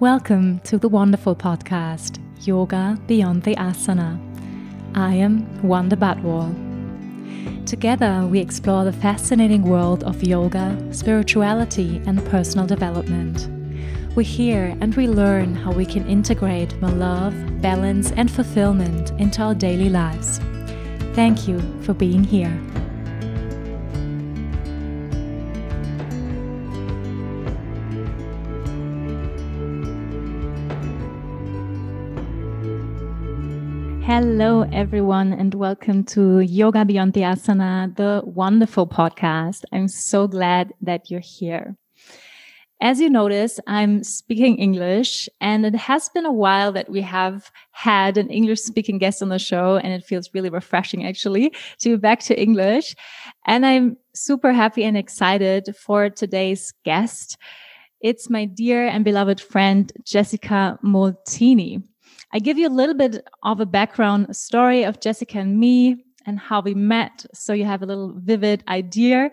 [0.00, 4.18] Welcome to the wonderful podcast, Yoga Beyond the Asana.
[4.94, 6.56] I am Wanda Batwal.
[7.66, 13.46] Together, we explore the fascinating world of yoga, spirituality, and personal development.
[14.16, 19.42] We hear and we learn how we can integrate more love, balance, and fulfillment into
[19.42, 20.38] our daily lives.
[21.12, 22.58] Thank you for being here.
[34.12, 39.62] Hello, everyone, and welcome to Yoga Beyond the Asana, the wonderful podcast.
[39.70, 41.76] I'm so glad that you're here.
[42.80, 47.52] As you notice, I'm speaking English, and it has been a while that we have
[47.70, 51.90] had an English speaking guest on the show, and it feels really refreshing actually to
[51.90, 52.96] be back to English.
[53.46, 57.38] And I'm super happy and excited for today's guest.
[58.00, 61.84] It's my dear and beloved friend, Jessica Molteni.
[62.32, 66.38] I give you a little bit of a background story of Jessica and me and
[66.38, 67.26] how we met.
[67.34, 69.30] So you have a little vivid idea.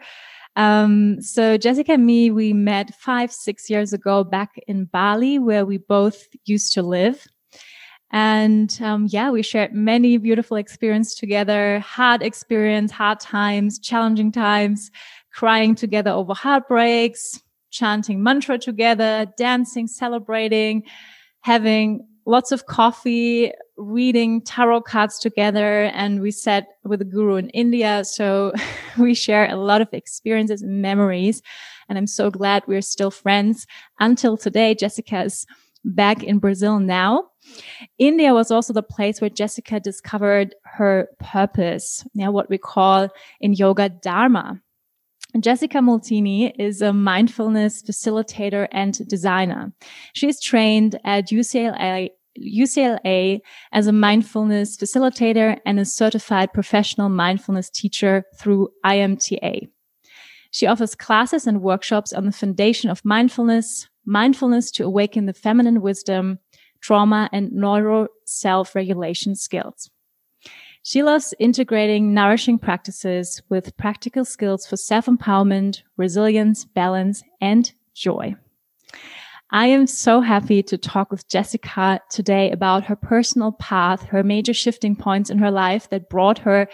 [0.56, 5.66] Um, so Jessica and me, we met five, six years ago back in Bali, where
[5.66, 7.28] we both used to live.
[8.12, 14.90] And um, yeah, we shared many beautiful experiences together, hard experience, hard times, challenging times,
[15.34, 20.84] crying together over heartbreaks, chanting mantra together, dancing, celebrating,
[21.42, 25.86] having lots of coffee, reading tarot cards together.
[25.86, 28.04] And we sat with a guru in India.
[28.04, 28.54] So
[29.00, 31.42] we share a lot of experiences and memories.
[31.90, 33.66] And I'm so glad we're still friends
[34.00, 34.76] until today.
[34.76, 35.46] Jessica is
[35.86, 37.30] back in Brazil now.
[37.98, 42.06] India was also the place where Jessica discovered her purpose.
[42.14, 43.08] Now, what we call
[43.40, 44.62] in yoga Dharma.
[45.40, 49.72] Jessica Molteni is a mindfulness facilitator and designer.
[50.14, 52.10] She's trained at UCLA
[52.42, 59.70] UCLA as a mindfulness facilitator and a certified professional mindfulness teacher through IMTA.
[60.52, 65.82] She offers classes and workshops on the foundation of mindfulness, mindfulness to awaken the feminine
[65.82, 66.40] wisdom,
[66.82, 69.90] trauma, and neuro self regulation skills.
[70.84, 78.36] She loves integrating nourishing practices with practical skills for self empowerment, resilience, balance, and joy.
[79.52, 84.54] I am so happy to talk with Jessica today about her personal path, her major
[84.54, 86.68] shifting points in her life that brought her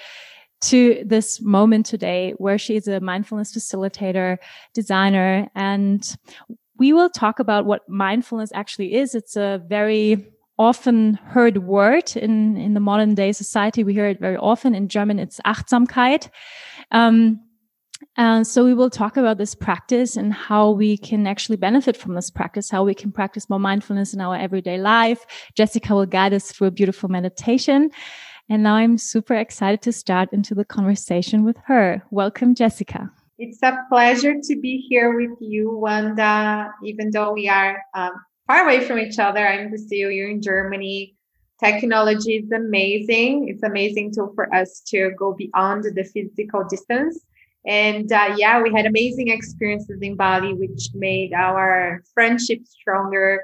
[0.62, 4.38] to this moment today where she is a mindfulness facilitator,
[4.74, 6.16] designer, and
[6.80, 9.14] we will talk about what mindfulness actually is.
[9.14, 10.26] It's a very
[10.58, 13.84] often heard word in, in the modern day society.
[13.84, 14.74] We hear it very often.
[14.74, 16.30] In German, it's Achtsamkeit.
[16.92, 17.42] Um,
[18.16, 22.14] and so we will talk about this practice and how we can actually benefit from
[22.14, 25.26] this practice, how we can practice more mindfulness in our everyday life.
[25.56, 27.90] Jessica will guide us through a beautiful meditation.
[28.50, 32.04] And now I'm super excited to start into the conversation with her.
[32.12, 33.12] Welcome, Jessica.
[33.40, 36.72] It's a pleasure to be here with you, Wanda.
[36.84, 38.12] Even though we are um,
[38.46, 41.16] far away from each other, I'm in Brazil, you're in Germany.
[41.64, 43.48] Technology is amazing.
[43.48, 47.26] It's amazing tool for us to go beyond the physical distance
[47.66, 53.42] and uh, yeah, we had amazing experiences in Bali, which made our friendship stronger.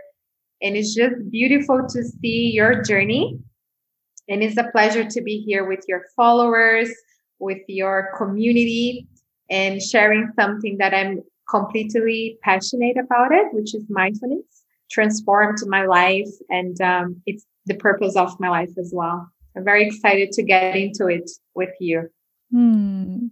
[0.61, 3.39] And it's just beautiful to see your journey.
[4.27, 6.89] And it's a pleasure to be here with your followers,
[7.39, 9.07] with your community,
[9.49, 16.29] and sharing something that I'm completely passionate about it, which is mindfulness, transformed my life.
[16.49, 19.29] And um, it's the purpose of my life as well.
[19.55, 22.09] I'm very excited to get into it with you.
[22.51, 23.27] Hmm.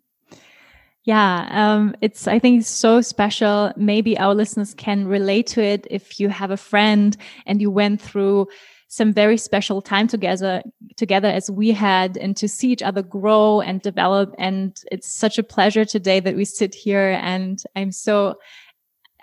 [1.07, 3.71] Yeah, um, it's, I think, so special.
[3.77, 8.01] Maybe our listeners can relate to it if you have a friend and you went
[8.01, 8.49] through
[8.89, 10.61] some very special time together,
[10.97, 14.35] together as we had and to see each other grow and develop.
[14.37, 18.35] And it's such a pleasure today that we sit here and I'm so,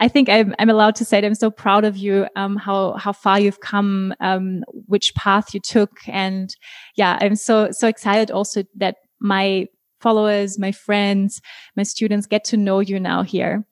[0.01, 2.95] I think I'm, I'm allowed to say that I'm so proud of you, um, how,
[2.95, 5.99] how far you've come, um, which path you took.
[6.09, 6.49] And
[6.97, 9.67] yeah, I'm so, so excited also that my
[10.05, 11.41] followers, my friends,
[11.77, 13.67] my students get to know you now here.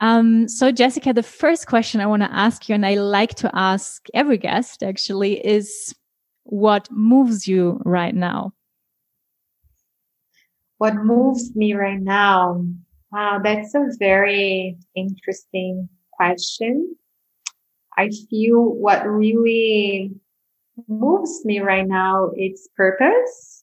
[0.00, 3.50] Um, so, Jessica, the first question I want to ask you, and I like to
[3.54, 5.94] ask every guest actually, is
[6.44, 8.52] what moves you right now?
[10.78, 12.62] What moves me right now?
[13.10, 16.96] Wow, that's a very interesting question.
[17.96, 20.12] I feel what really
[20.86, 23.55] moves me right now is purpose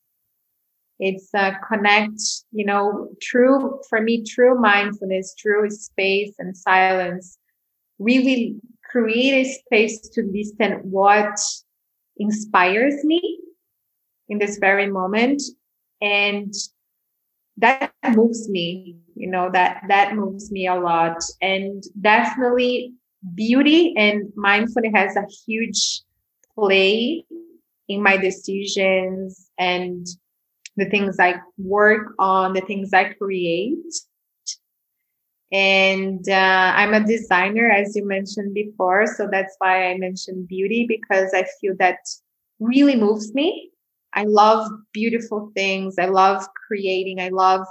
[1.03, 2.21] it's uh, connect,
[2.53, 7.37] you know, true, for me, true mindfulness, true space and silence
[7.99, 8.55] really
[8.89, 11.37] create a space to listen what
[12.17, 13.39] inspires me
[14.29, 15.43] in this very moment.
[16.01, 16.53] And
[17.57, 21.21] that moves me, you know, that, that moves me a lot.
[21.41, 22.93] And definitely
[23.35, 26.01] beauty and mindfulness has a huge
[26.55, 27.25] play
[27.89, 30.07] in my decisions and
[30.75, 33.77] the things I work on, the things I create.
[35.51, 39.05] And uh, I'm a designer, as you mentioned before.
[39.05, 41.99] So that's why I mentioned beauty because I feel that
[42.59, 43.69] really moves me.
[44.13, 45.95] I love beautiful things.
[45.99, 47.19] I love creating.
[47.19, 47.65] I love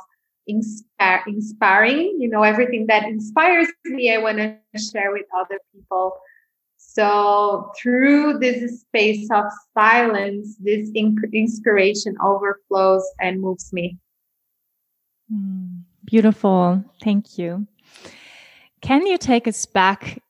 [0.46, 2.16] inspiring.
[2.20, 6.16] You know, everything that inspires me, I want to share with other people.
[6.94, 13.96] So through this space of silence, this inspiration overflows and moves me.
[15.32, 16.84] Mm, beautiful.
[17.02, 17.66] Thank you.
[18.82, 20.22] Can you take us back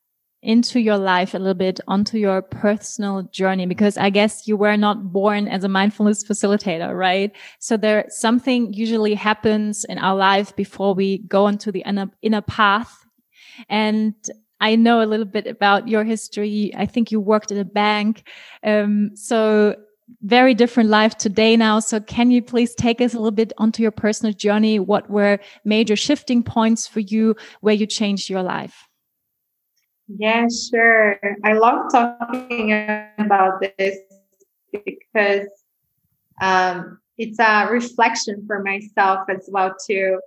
[0.43, 4.77] into your life a little bit onto your personal journey because I guess you were
[4.77, 7.33] not born as a mindfulness facilitator, right?
[7.59, 12.43] So there something usually happens in our life before we go into the inner, inner
[12.43, 13.05] path.
[13.69, 14.15] And
[14.63, 16.73] I know a little bit about your history.
[16.77, 18.29] I think you worked at a bank.
[18.63, 19.75] Um, so
[20.23, 21.81] very different life today now.
[21.81, 24.79] So can you please take us a little bit onto your personal journey?
[24.79, 28.89] What were major shifting points for you where you changed your life?
[30.07, 31.19] Yeah, sure.
[31.43, 32.73] I love talking
[33.19, 33.99] about this
[34.73, 35.49] because
[36.41, 40.21] um, it's a reflection for myself as well to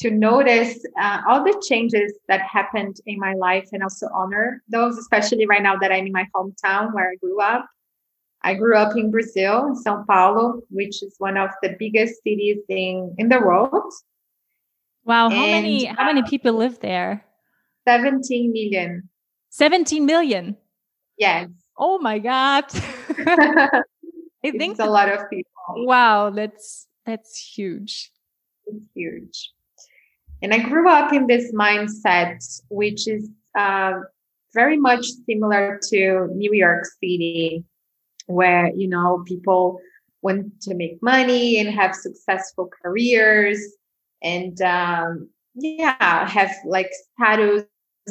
[0.00, 4.96] to notice uh, all the changes that happened in my life and also honor those,
[4.96, 7.66] especially right now that I'm in my hometown where I grew up.
[8.42, 12.58] I grew up in Brazil, in São Paulo, which is one of the biggest cities
[12.70, 13.92] in, in the world.
[15.04, 17.24] Wow, how and, many how many uh, people live there?
[17.86, 19.08] 17 million.
[19.50, 20.56] 17 million.
[21.18, 21.48] Yes.
[21.76, 22.64] Oh my God.
[22.72, 23.82] I
[24.42, 25.50] think it's a lot of people.
[25.84, 28.10] Wow, that's that's huge.
[28.66, 29.52] It's huge.
[30.42, 32.38] And I grew up in this mindset,
[32.70, 33.28] which is
[33.58, 34.00] uh,
[34.54, 37.64] very much similar to New York City,
[38.26, 39.80] where you know people
[40.22, 43.60] want to make money and have successful careers,
[44.22, 47.66] and um, yeah, have like status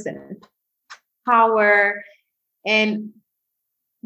[0.06, 0.44] and
[1.26, 2.04] power.
[2.66, 3.12] And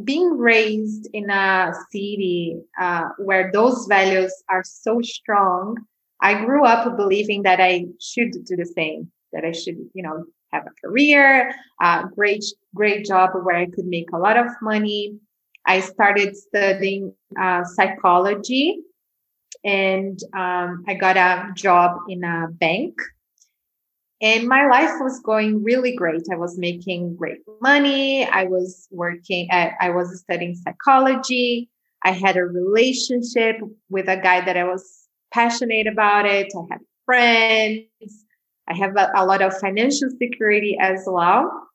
[0.03, 5.77] being raised in a city uh, where those values are so strong
[6.23, 10.25] i grew up believing that i should do the same that i should you know
[10.51, 12.43] have a career a great
[12.73, 15.15] great job where i could make a lot of money
[15.65, 18.79] i started studying uh, psychology
[19.63, 22.95] and um, i got a job in a bank
[24.23, 26.23] and my life was going really great.
[26.31, 28.25] I was making great money.
[28.25, 31.69] I was working I was studying psychology.
[32.03, 33.57] I had a relationship
[33.89, 35.02] with a guy that I was
[35.33, 36.47] passionate about it.
[36.55, 38.25] I have friends.
[38.67, 41.67] I have a, a lot of financial security as well.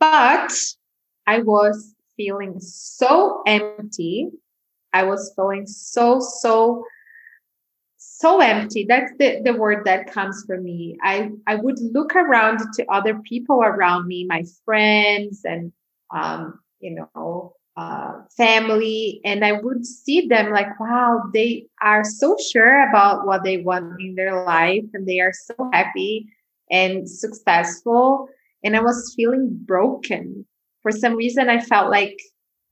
[0.00, 0.52] But
[1.26, 4.30] I was feeling so empty.
[4.92, 6.84] I was feeling so, so
[8.04, 12.60] so empty that's the, the word that comes for me i i would look around
[12.72, 15.72] to other people around me my friends and
[16.14, 22.36] um, you know uh, family and i would see them like wow they are so
[22.52, 26.26] sure about what they want in their life and they are so happy
[26.70, 28.28] and successful.
[28.64, 30.46] And i was feeling broken.
[30.82, 32.18] For some reason i felt like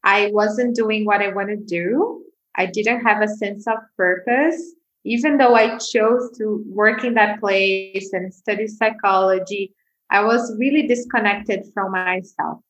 [0.05, 2.23] i wasn't doing what i want to do.
[2.57, 4.61] I didn't have a sense of purpose.
[5.05, 9.75] Even though I chose to work in that place and study psychology,
[10.11, 12.61] I was really disconnected from myself.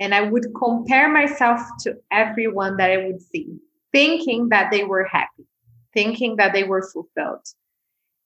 [0.00, 3.58] And I would compare myself to everyone that I would see,
[3.92, 5.46] thinking that they were happy,
[5.92, 7.44] thinking that they were fulfilled.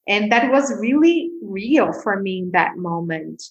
[0.06, 3.42] And that was really real for me in that moment.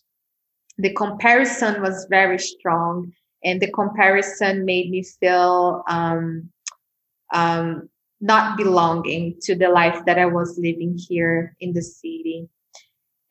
[0.77, 3.13] The comparison was very strong,
[3.43, 6.49] and the comparison made me feel um,
[7.33, 12.47] um, not belonging to the life that I was living here in the city.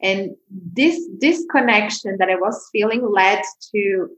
[0.02, 3.42] And this disconnection that I was feeling led
[3.72, 4.08] to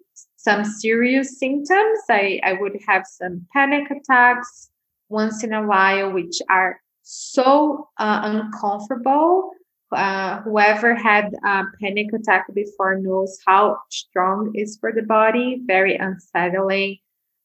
[0.42, 2.00] some serious symptoms.
[2.10, 4.70] I, I would have some panic attacks
[5.08, 9.50] once in a while, which are so uh, uncomfortable.
[9.92, 15.96] Uh, whoever had a panic attack before knows how strong is for the body, very
[15.96, 16.96] unsettling,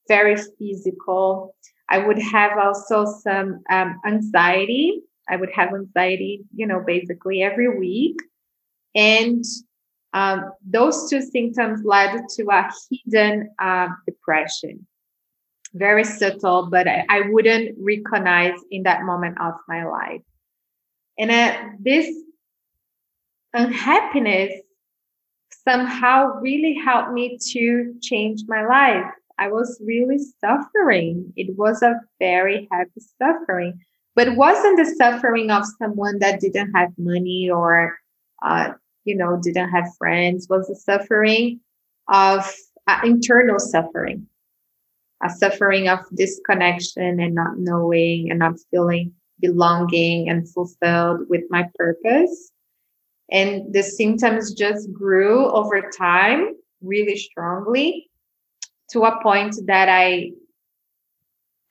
[0.08, 1.56] very physical.
[1.89, 5.01] I would have also some um, anxiety.
[5.30, 8.16] I would have anxiety, you know, basically every week.
[8.96, 9.44] And
[10.18, 14.88] um, those two symptoms led to a hidden uh, depression.
[15.74, 20.22] Very subtle, but I, I, wouldn't recognize in that moment of my life.
[21.20, 22.08] And uh, this
[23.54, 24.54] unhappiness
[25.68, 29.12] somehow really helped me to change my life.
[29.38, 31.32] I was really suffering.
[31.36, 33.80] It was a very heavy suffering,
[34.16, 38.00] but wasn't the suffering of someone that didn't have money or,
[38.44, 38.72] uh,
[39.08, 40.48] you know, didn't have friends.
[40.50, 41.62] Was the suffering
[42.10, 42.46] of
[42.88, 44.28] uh, internal suffering,
[45.24, 51.70] a suffering of disconnection and not knowing and not feeling belonging and fulfilled with my
[51.76, 52.52] purpose.
[53.32, 58.10] And the symptoms just grew over time really strongly
[58.92, 60.32] to a point that I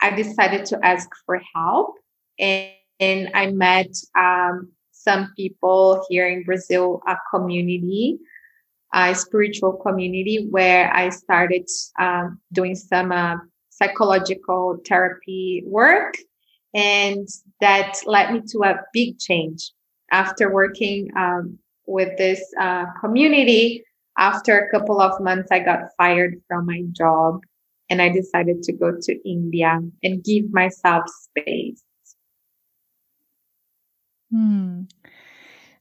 [0.01, 1.95] I decided to ask for help
[2.39, 4.71] and, and I met um,
[5.07, 8.19] some people here in Brazil, a community,
[8.93, 13.37] a spiritual community where I started um, doing some uh,
[13.71, 16.15] psychological therapy work.
[16.75, 17.27] And
[17.61, 19.73] that led me to a big change
[20.11, 23.85] after working um, with this uh, community,
[24.19, 27.41] after a couple of months, I got fired from my job
[27.89, 31.83] and I decided to go to India and give myself space.
[34.31, 34.83] Hmm.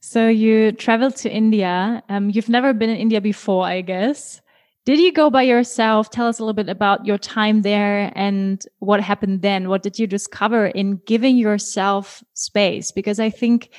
[0.06, 2.00] So you traveled to India.
[2.08, 4.40] Um, you've never been in India before, I guess.
[4.84, 6.10] Did you go by yourself?
[6.10, 9.68] Tell us a little bit about your time there and what happened then.
[9.68, 12.92] What did you discover in giving yourself space?
[12.92, 13.70] Because I think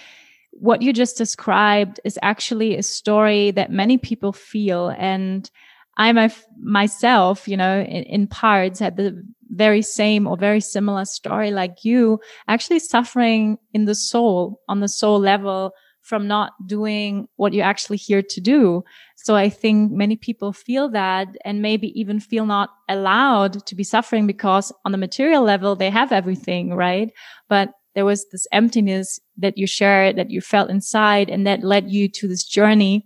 [0.51, 4.89] what you just described is actually a story that many people feel.
[4.98, 5.50] And
[5.96, 6.29] I
[6.60, 11.86] myself, you know, in, in parts had the very same or very similar story like
[11.86, 12.19] you,
[12.50, 15.72] actually suffering in the soul, on the soul level
[16.07, 18.81] from not doing what you're actually here to do.
[19.17, 23.83] So I think many people feel that and maybe even feel not allowed to be
[23.83, 27.11] suffering because on the material level, they have everything, right?
[27.49, 31.91] But there was this emptiness that you shared that you felt inside and that led
[31.91, 33.05] you to this journey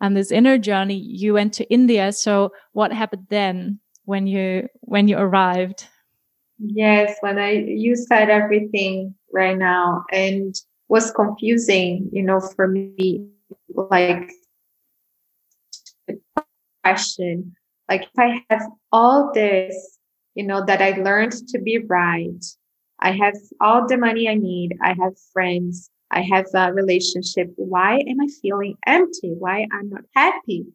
[0.00, 5.06] and this inner journey you went to india so what happened then when you when
[5.06, 5.86] you arrived
[6.58, 10.54] yes when i you said everything right now and
[10.88, 13.26] was confusing you know for me
[13.74, 14.30] like
[16.84, 17.54] question
[17.88, 19.98] like if i have all this
[20.34, 22.44] you know that i learned to be right
[23.02, 24.78] I have all the money I need.
[24.80, 25.90] I have friends.
[26.12, 27.52] I have a relationship.
[27.56, 29.34] Why am I feeling empty?
[29.36, 30.66] Why I'm not happy?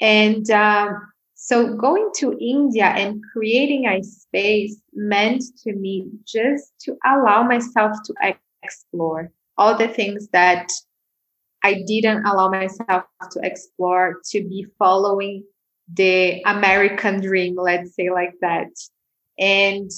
[0.00, 1.00] And um,
[1.34, 7.96] so going to India and creating a space meant to me just to allow myself
[8.04, 8.14] to
[8.64, 10.70] explore all the things that
[11.62, 15.44] I didn't allow myself to explore, to be following
[15.92, 18.68] the American dream, let's say like that.
[19.38, 19.90] And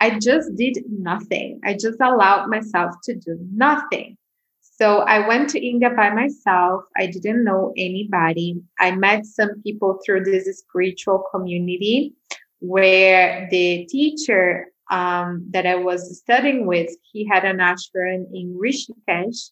[0.00, 1.60] I just did nothing.
[1.64, 4.16] I just allowed myself to do nothing.
[4.60, 6.82] So I went to India by myself.
[6.96, 8.60] I didn't know anybody.
[8.80, 12.14] I met some people through this spiritual community
[12.60, 19.50] where the teacher um, that I was studying with, he had an ashram in Rishikesh.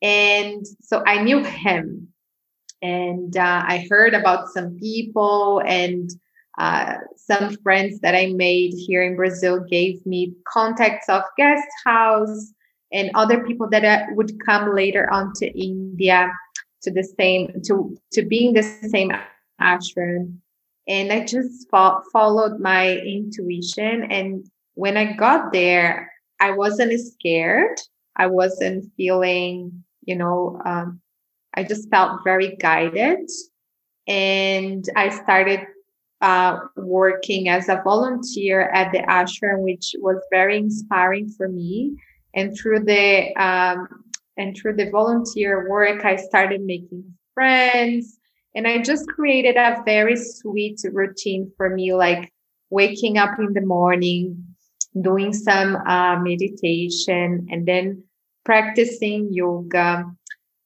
[0.00, 2.08] And so I knew him.
[2.80, 6.10] And uh, I heard about some people and
[6.58, 12.52] uh, some friends that I made here in Brazil gave me contacts of guest house
[12.92, 16.30] and other people that uh, would come later on to India
[16.82, 19.12] to the same to to being the same
[19.60, 20.41] ashram.
[20.88, 24.10] And I just fo- followed my intuition.
[24.10, 26.10] And when I got there,
[26.40, 27.78] I wasn't scared.
[28.16, 31.00] I wasn't feeling, you know, um,
[31.54, 33.30] I just felt very guided.
[34.06, 35.60] And I started
[36.20, 41.96] uh, working as a volunteer at the ashram, which was very inspiring for me.
[42.34, 43.88] And through the um,
[44.36, 48.18] and through the volunteer work, I started making friends,
[48.54, 52.32] and I just created a very sweet routine for me, like
[52.70, 54.44] waking up in the morning,
[55.00, 58.04] doing some uh, meditation, and then
[58.44, 60.04] practicing yoga.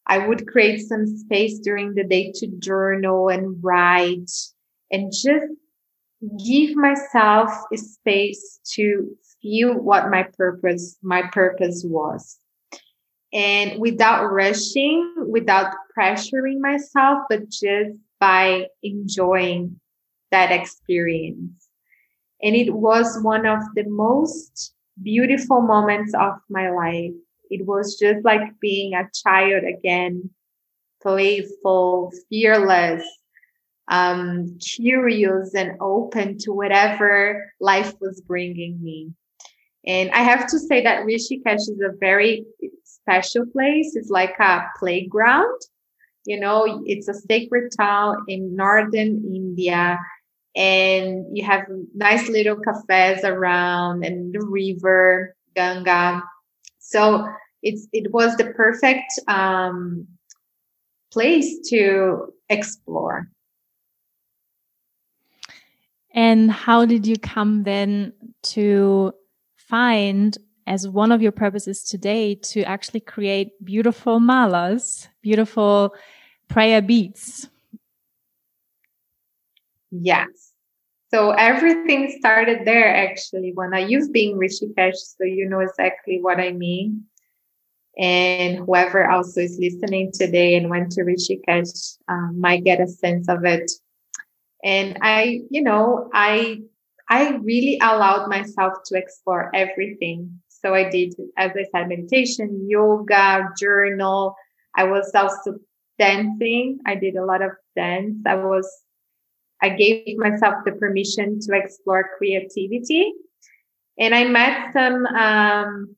[0.07, 4.31] I would create some space during the day to journal and write
[4.91, 5.53] and just
[6.45, 12.39] give myself a space to feel what my purpose my purpose was
[13.33, 17.91] and without rushing without pressuring myself but just
[18.21, 19.79] by enjoying
[20.31, 21.69] that experience
[22.43, 27.13] and it was one of the most beautiful moments of my life
[27.51, 30.31] it was just like being a child again
[31.07, 33.05] playful, fearless,
[33.89, 39.13] um, curious, and open to whatever life was bringing me.
[39.87, 42.45] And I have to say that Rishikesh is a very
[43.07, 43.95] special place.
[43.95, 45.61] It's like a playground.
[46.25, 49.99] You know, it's a sacred town in northern India
[50.57, 56.23] and you have nice little cafes around and the river Ganga.
[56.79, 57.29] So
[57.63, 60.07] it's it was the perfect um,
[61.13, 63.29] place to explore.
[66.13, 68.15] And how did you come then
[68.55, 69.13] to
[69.57, 70.37] find
[70.67, 75.95] as one of your purposes today to actually create beautiful malas, beautiful
[76.49, 77.49] prayer beads?
[79.91, 80.53] Yes.
[81.13, 86.41] So everything started there actually when I used being Rishikesh, so you know exactly what
[86.41, 87.05] I mean.
[87.99, 93.29] And whoever also is listening today and went to Rishikesh um, might get a sense
[93.29, 93.71] of it.
[94.63, 96.61] And I, you know, I
[97.09, 100.41] I really allowed myself to explore everything.
[100.65, 104.35] So I did, as I said, meditation, yoga, journal.
[104.75, 105.59] I was also
[105.99, 106.79] dancing.
[106.87, 108.19] I did a lot of dance.
[108.27, 108.69] I was
[109.63, 113.13] I gave myself the permission to explore creativity.
[113.99, 115.97] And I met some um,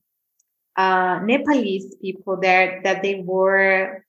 [0.76, 4.04] uh, Nepalese people there that they were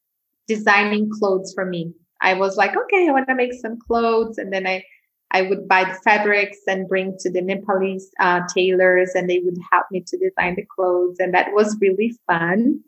[0.48, 1.94] designing clothes for me.
[2.22, 4.38] I was like, okay, I want to make some clothes.
[4.38, 4.84] And then I,
[5.32, 9.58] I would buy the fabrics and bring to the Nepalese uh, tailors and they would
[9.72, 11.18] help me to design the clothes.
[11.20, 12.82] And that was really fun.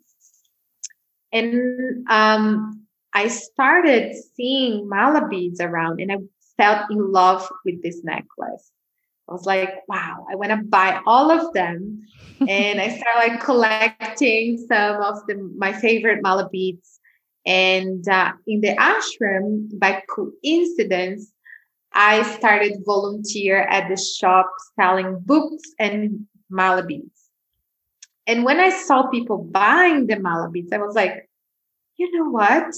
[1.32, 6.16] And um, I started seeing mala beads around and I
[6.56, 8.72] felt in love with this necklace.
[9.28, 12.02] I was like, wow, I want to buy all of them.
[12.48, 16.98] and I started like collecting some of the, my favorite mala beads.
[17.46, 21.32] And uh, in the ashram, by coincidence,
[21.94, 26.86] I started volunteer at the shop selling books and mala.
[28.26, 31.28] And when I saw people buying the mala I was like,
[31.96, 32.72] you know what?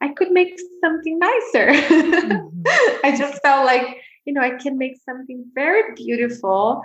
[0.00, 1.72] I could make something nicer.
[1.72, 2.62] Mm-hmm.
[3.04, 6.82] I just felt like, you know, I can make something very beautiful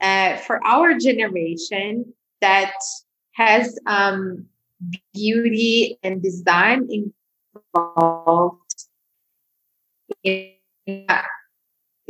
[0.00, 2.74] uh, for our generation that
[3.32, 4.46] has um,
[5.12, 6.88] beauty and design
[7.74, 8.86] involved
[10.22, 10.55] in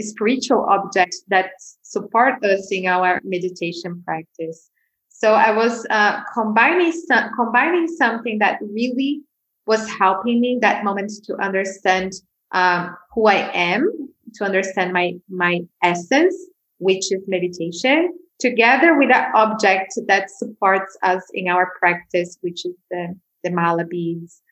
[0.00, 1.50] spiritual object that
[1.82, 4.70] support us in our meditation practice.
[5.08, 6.92] So I was uh, combining
[7.34, 9.22] combining something that really
[9.66, 12.12] was helping me that moment to understand
[12.52, 13.90] um, who I am,
[14.34, 16.36] to understand my my essence,
[16.78, 22.74] which is meditation, together with an object that supports us in our practice, which is
[22.90, 24.42] the the mala beads.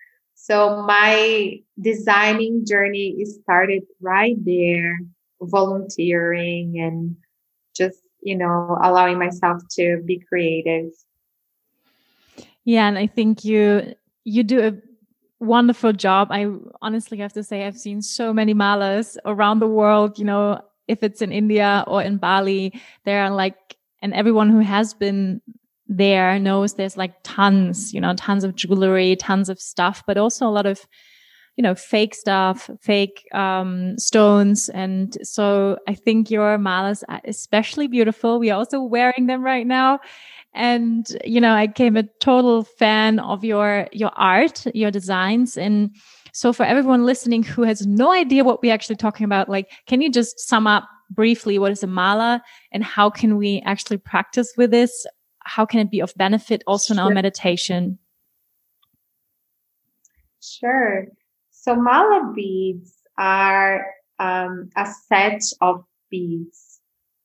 [0.45, 4.99] So my designing journey started right there,
[5.41, 7.17] volunteering and
[7.75, 10.93] just you know allowing myself to be creative.
[12.65, 14.77] Yeah, and I think you you do a
[15.43, 16.29] wonderful job.
[16.31, 16.53] I
[16.83, 20.19] honestly have to say, I've seen so many malas around the world.
[20.19, 23.57] You know, if it's in India or in Bali, there are like,
[24.03, 25.41] and everyone who has been
[25.87, 30.47] there knows there's like tons, you know, tons of jewelry, tons of stuff, but also
[30.47, 30.87] a lot of,
[31.57, 34.68] you know, fake stuff, fake um, stones.
[34.70, 38.38] And so I think your malas are especially beautiful.
[38.38, 40.01] We are also wearing them right now
[40.55, 45.94] and you know i became a total fan of your your art your designs and
[46.33, 50.01] so for everyone listening who has no idea what we're actually talking about like can
[50.01, 52.42] you just sum up briefly what is a mala
[52.73, 55.07] and how can we actually practice with this
[55.45, 57.99] how can it be of benefit also in our meditation
[60.41, 61.07] sure
[61.51, 63.87] so mala beads are
[64.19, 66.81] um, a set of beads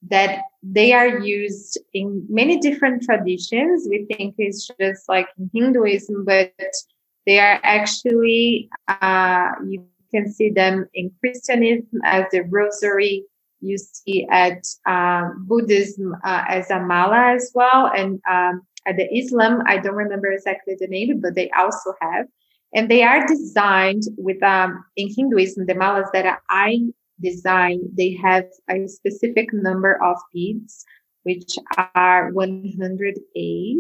[0.07, 3.87] that they are used in many different traditions.
[3.89, 6.53] We think it's just like in Hinduism, but
[7.25, 13.25] they are actually, uh, you can see them in Christianism as the rosary.
[13.61, 17.91] You see at um, Buddhism uh, as a mala as well.
[17.95, 22.25] And um, at the Islam, I don't remember exactly the name, but they also have.
[22.73, 26.79] And they are designed with, um, in Hinduism, the malas that I
[27.21, 30.85] design, they have a specific number of beads,
[31.23, 31.57] which
[31.95, 33.77] are 108.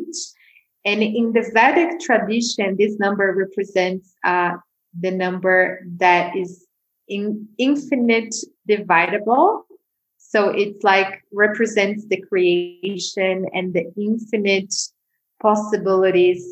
[0.85, 4.53] And in the Vedic tradition, this number represents uh,
[4.99, 6.65] the number that is
[7.07, 8.33] in infinite
[8.67, 9.63] dividable.
[10.29, 14.71] So it's like represents the creation and the infinite
[15.41, 16.45] possibilities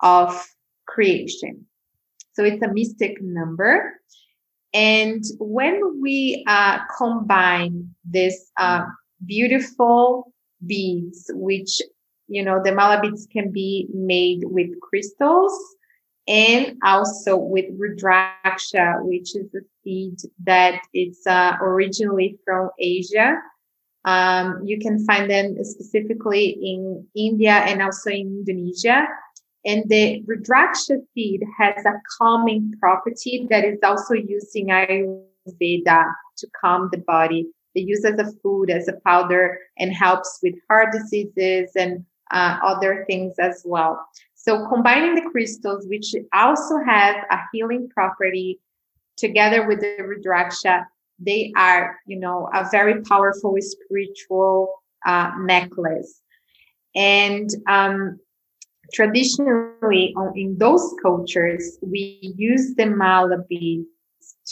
[0.00, 0.48] of
[0.86, 1.66] creation.
[2.32, 4.00] So it's a mystic number.
[4.72, 8.86] And when we uh, combine this uh,
[9.26, 10.32] beautiful
[10.66, 11.82] beads, which,
[12.28, 15.52] you know, the mala beads can be made with crystals
[16.28, 23.38] and also with rudraksha, which is a seed that is uh, originally from Asia.
[24.04, 29.08] Um, you can find them specifically in India and also in Indonesia.
[29.64, 36.04] And the Rudraksha seed has a calming property that is also used in Ayurveda
[36.38, 37.48] to calm the body.
[37.74, 42.58] They use as a food, as a powder, and helps with heart diseases and uh,
[42.62, 44.06] other things as well.
[44.48, 48.58] So combining the crystals, which also have a healing property,
[49.18, 50.86] together with the Rudraksha,
[51.18, 54.72] they are, you know, a very powerful spiritual
[55.04, 56.22] uh, necklace.
[56.96, 58.18] And um,
[58.94, 63.84] traditionally, in those cultures, we use the mala beads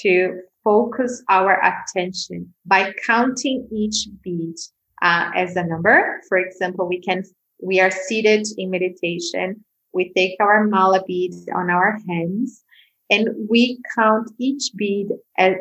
[0.03, 4.57] to focus our attention by counting each bead
[5.01, 6.21] uh, as a number.
[6.29, 7.23] For example, we can
[7.63, 9.65] we are seated in meditation.
[9.97, 12.63] We take our mala beads on our hands
[13.09, 15.55] and we count each bead as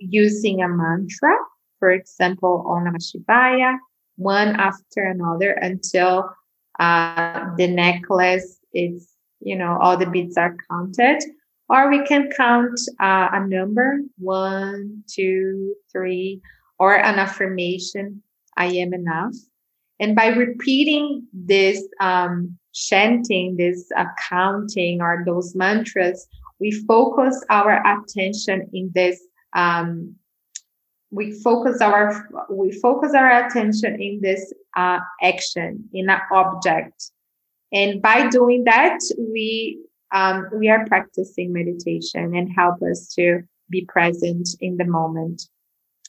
[0.00, 1.30] using a mantra.
[1.78, 3.78] For example, Om Namah Shivaya,
[4.16, 6.28] one after another until
[6.80, 11.22] uh, the necklace is, you know, all the beads are counted.
[11.68, 16.42] Or we can count uh, a number, one, two, three,
[16.80, 18.24] or an affirmation,
[18.56, 19.34] I am enough.
[20.02, 26.26] And by repeating this um, chanting, this uh, counting, or those mantras,
[26.58, 29.20] we focus our attention in this
[29.54, 30.16] um,
[31.12, 37.10] we focus our we focus our attention in this uh, action in an object.
[37.72, 39.78] And by doing that we
[40.12, 45.42] um, we are practicing meditation and help us to be present in the moment.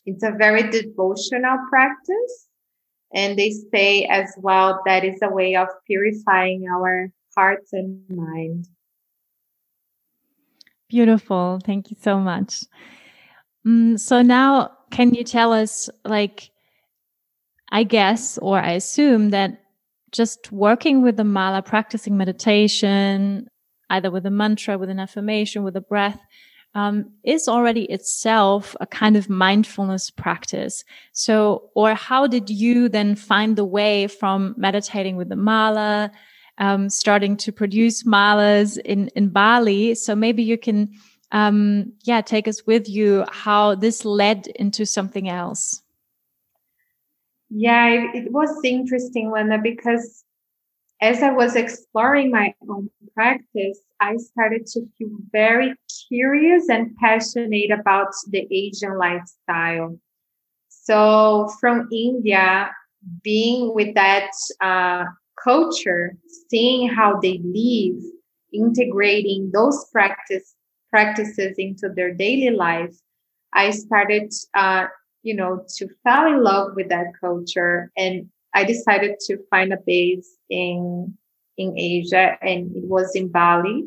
[0.07, 2.47] It's a very devotional practice
[3.13, 8.67] and they say as well that is a way of purifying our hearts and mind.
[10.89, 11.59] Beautiful.
[11.65, 12.63] Thank you so much.
[13.65, 16.51] Mm, so now, can you tell us, like,
[17.71, 19.63] I guess, or I assume that
[20.11, 23.47] just working with the mala, practicing meditation,
[23.89, 26.19] either with a mantra, with an affirmation, with a breath,
[26.75, 30.83] um, is already itself a kind of mindfulness practice.
[31.11, 36.11] So, or how did you then find the way from meditating with the mala,
[36.57, 39.95] um, starting to produce malas in, in Bali?
[39.95, 40.93] So maybe you can
[41.33, 45.81] um, yeah, take us with you how this led into something else.
[47.49, 50.23] Yeah, it, it was interesting, Wanda, because
[51.03, 55.75] as I was exploring my own practice, I started to feel very
[56.07, 59.99] curious and passionate about the Asian lifestyle.
[60.69, 62.71] So from India,
[63.21, 64.29] being with that
[64.61, 65.03] uh,
[65.43, 66.13] culture,
[66.49, 68.01] seeing how they live,
[68.53, 70.55] integrating those practices
[70.89, 72.95] practices into their daily life,
[73.51, 74.85] I started, uh,
[75.23, 77.91] you know, to fall in love with that culture.
[77.97, 81.17] And I decided to find a base in,
[81.57, 83.85] in Asia and it was in Bali.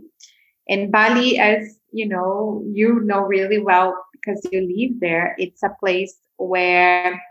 [0.68, 5.34] And Bali, as you know, you know really well because you live there.
[5.38, 7.22] It's a place where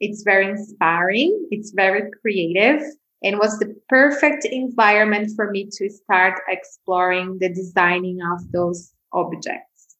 [0.00, 1.46] it's very inspiring.
[1.50, 2.82] It's very creative
[3.22, 9.96] and was the perfect environment for me to start exploring the designing of those objects.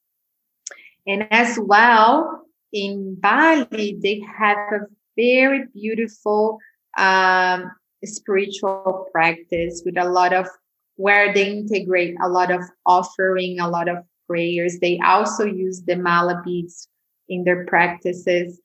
[1.07, 4.79] And as well, in Bali, they have a
[5.17, 6.59] very beautiful
[6.97, 7.71] um,
[8.05, 10.47] spiritual practice with a lot of
[10.95, 14.79] where they integrate a lot of offering, a lot of prayers.
[14.79, 16.87] They also use the mala beads
[17.29, 18.59] in their practices.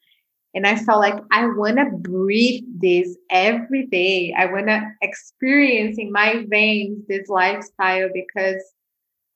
[0.54, 4.34] And I felt like I want to breathe this every day.
[4.36, 8.62] I want to experience in my veins this lifestyle because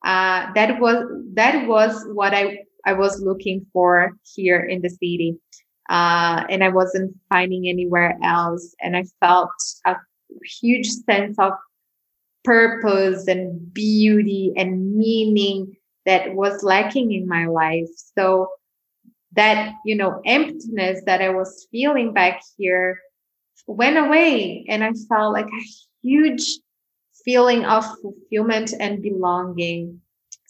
[0.05, 5.39] uh, that was that was what I I was looking for here in the city,
[5.89, 8.75] uh, and I wasn't finding anywhere else.
[8.81, 9.51] And I felt
[9.85, 9.97] a
[10.61, 11.53] huge sense of
[12.45, 17.89] purpose and beauty and meaning that was lacking in my life.
[18.17, 18.49] So
[19.33, 23.01] that you know emptiness that I was feeling back here
[23.67, 25.67] went away, and I felt like a
[26.03, 26.59] huge
[27.25, 30.01] feeling of fulfillment and belonging.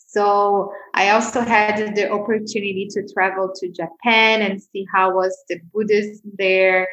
[0.07, 5.61] So I also had the opportunity to travel to Japan and see how was the
[5.75, 6.89] Buddhism there.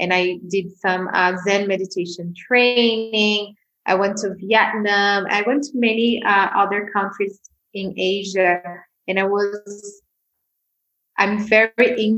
[0.00, 3.54] And I did some uh, Zen meditation training.
[3.86, 5.26] I went to Vietnam.
[5.28, 7.38] I went to many uh, other countries
[7.74, 8.62] in Asia,
[9.06, 10.02] and I was
[11.18, 12.16] I'm very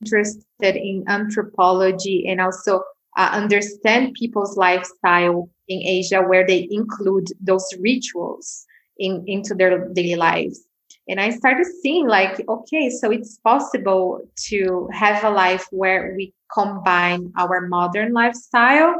[0.00, 2.82] interested in anthropology and also
[3.16, 8.66] uh, understand people's lifestyle in Asia, where they include those rituals
[8.98, 10.66] in into their daily lives.
[11.08, 16.32] And I started seeing like, okay, so it's possible to have a life where we
[16.52, 18.94] combine our modern lifestyle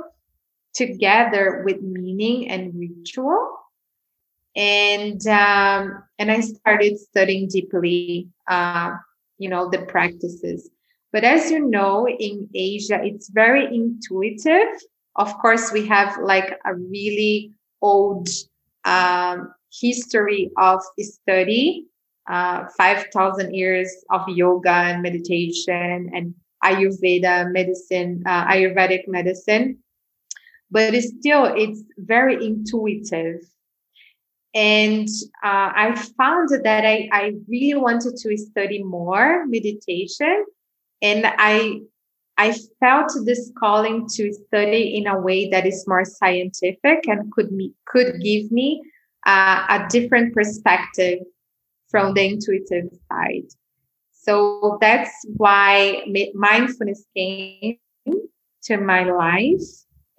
[0.75, 3.57] together with meaning and ritual.
[4.55, 8.93] And um, and I started studying deeply, uh,
[9.39, 10.71] you know, the practices.
[11.13, 14.69] But as you know, in Asia, it's very intuitive.
[15.17, 18.29] Of course, we have like a really old
[18.85, 21.87] um, history of study,
[22.29, 29.79] uh, 5,000 years of yoga and meditation and Ayurveda medicine, uh, Ayurvedic medicine.
[30.71, 33.41] But it's still, it's very intuitive.
[34.55, 35.09] And
[35.43, 40.45] uh, I found that I, I really wanted to study more meditation.
[41.03, 41.81] And I
[42.37, 47.53] I felt this calling to study in a way that is more scientific and could
[47.53, 48.83] me, could give me
[49.27, 51.21] uh, a different perspective
[51.89, 53.49] from the intuitive side.
[54.13, 57.77] So that's why mindfulness came
[58.65, 59.61] to my life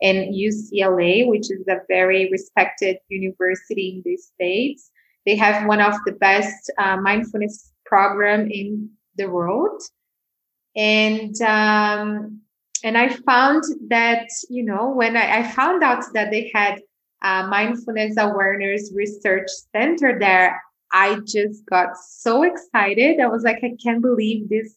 [0.01, 4.91] and UCLA, which is a very respected university in the States.
[5.25, 9.81] They have one of the best uh, mindfulness program in the world.
[10.75, 12.41] And, um,
[12.83, 16.81] and I found that, you know, when I, I found out that they had
[17.25, 20.61] uh, mindfulness awareness research center there,
[20.93, 23.19] I just got so excited.
[23.19, 24.75] I was like, I can't believe this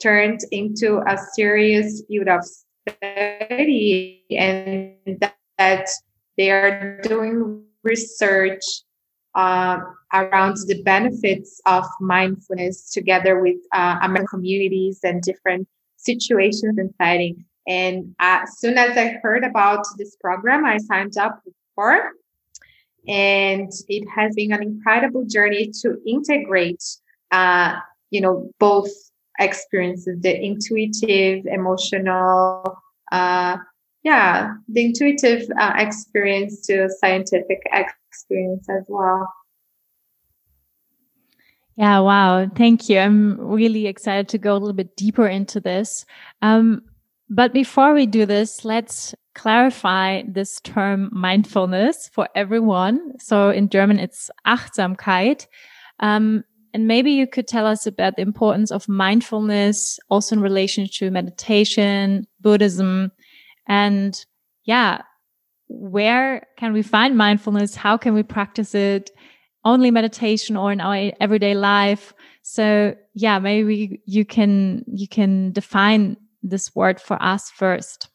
[0.00, 2.42] turned into a serious field of
[2.88, 5.88] study and that, that
[6.36, 8.62] they are doing research
[9.34, 9.78] uh,
[10.14, 17.44] around the benefits of mindfulness together with uh, American communities and different situations and settings.
[17.66, 21.42] And as soon as I heard about this program, I signed up
[21.80, 22.12] for.
[23.08, 26.84] And it has been an incredible journey to integrate,
[27.30, 27.76] uh,
[28.10, 28.90] you know, both
[29.38, 32.76] experiences, the intuitive, emotional,
[33.10, 33.56] uh,
[34.02, 37.62] yeah, the intuitive uh, experience to scientific
[38.10, 39.32] experience as well.
[41.76, 42.46] Yeah, wow.
[42.54, 42.98] Thank you.
[42.98, 46.04] I'm really excited to go a little bit deeper into this.
[46.42, 46.82] Um,
[47.30, 53.18] but before we do this, let's clarify this term mindfulness for everyone.
[53.18, 55.46] So in German, it's Achtsamkeit.
[56.00, 60.86] Um, and maybe you could tell us about the importance of mindfulness also in relation
[60.92, 63.12] to meditation, Buddhism,
[63.66, 64.14] and
[64.64, 65.00] yeah,
[65.68, 67.74] where can we find mindfulness?
[67.74, 69.10] How can we practice it?
[69.64, 72.12] Only meditation or in our everyday life.
[72.42, 78.10] So yeah, maybe you can, you can define this word for us first.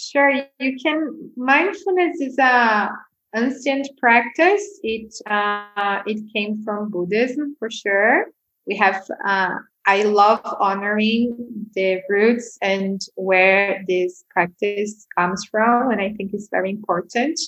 [0.00, 1.30] Sure, you can.
[1.36, 2.90] Mindfulness is a
[3.36, 4.80] ancient practice.
[4.82, 8.26] It uh, it came from Buddhism for sure.
[8.66, 9.06] We have.
[9.24, 11.36] Uh, I love honoring
[11.74, 17.38] the roots and where this practice comes from, and I think it's very important.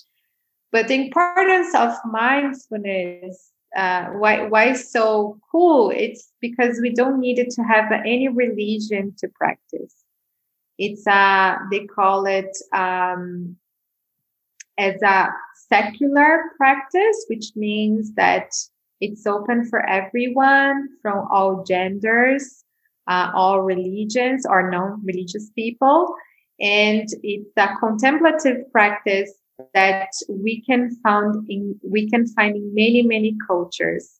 [0.73, 5.91] But the importance of mindfulness uh, why why so cool?
[5.91, 10.02] It's because we don't need it to have any religion to practice.
[10.85, 13.57] It's a, they call it um,
[14.77, 15.29] as a
[15.69, 18.51] secular practice, which means that
[19.01, 22.65] it's open for everyone from all genders,
[23.07, 26.13] uh, all religions or non-religious people.
[26.59, 29.33] And it's a contemplative practice
[29.75, 34.19] that we can find in we can find in many many cultures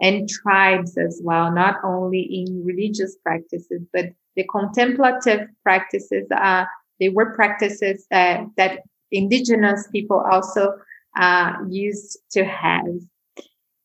[0.00, 6.64] and tribes as well not only in religious practices but the contemplative practices uh,
[7.00, 10.74] they were practices that, that indigenous people also
[11.18, 12.84] uh, used to have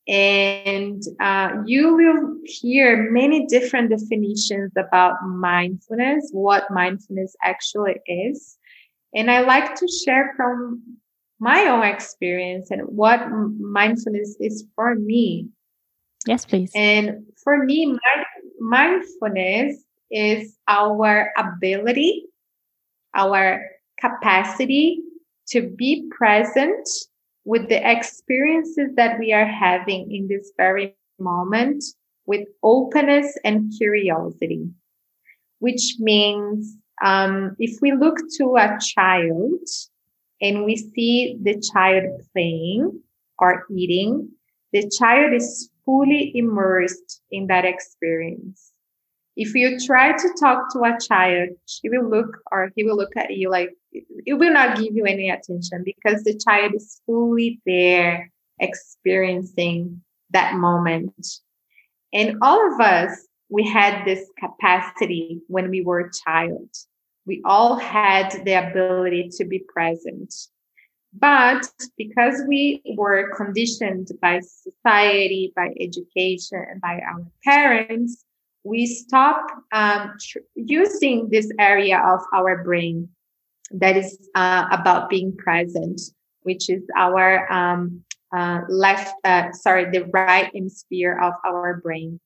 [0.07, 8.57] and uh, you will hear many different definitions about mindfulness what mindfulness actually is
[9.15, 10.83] and I like to share from
[11.39, 15.47] my own experience and what mindfulness is for me.
[16.25, 16.71] Yes, please.
[16.75, 17.97] And for me,
[18.59, 22.23] mindfulness is our ability,
[23.15, 23.61] our
[23.99, 25.01] capacity
[25.49, 26.87] to be present
[27.45, 31.83] with the experiences that we are having in this very moment
[32.25, 34.69] with openness and curiosity,
[35.59, 39.61] which means um, if we look to a child
[40.41, 43.01] and we see the child playing,
[43.39, 44.29] or eating,
[44.73, 48.73] the child is fully immersed in that experience.
[49.37, 53.15] If you try to talk to a child, she will look or he will look
[53.15, 57.61] at you like it will not give you any attention because the child is fully
[57.63, 61.27] there experiencing that moment.
[62.13, 66.69] And all of us, we had this capacity when we were a child.
[67.27, 70.33] We all had the ability to be present.
[71.13, 78.25] But because we were conditioned by society, by education, and by our parents,
[78.63, 83.09] we stop um, tr- using this area of our brain
[83.71, 85.99] that is uh, about being present,
[86.41, 88.03] which is our um,
[88.35, 92.19] uh, left, uh, sorry, the right hemisphere of our brain.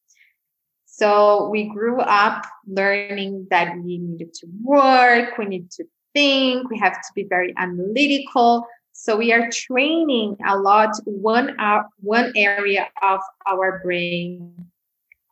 [0.85, 6.77] So we grew up learning that we needed to work, we need to think, we
[6.79, 8.67] have to be very analytical.
[8.91, 14.53] So we are training a lot one uh, one area of our brain.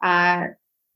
[0.02, 0.48] Uh,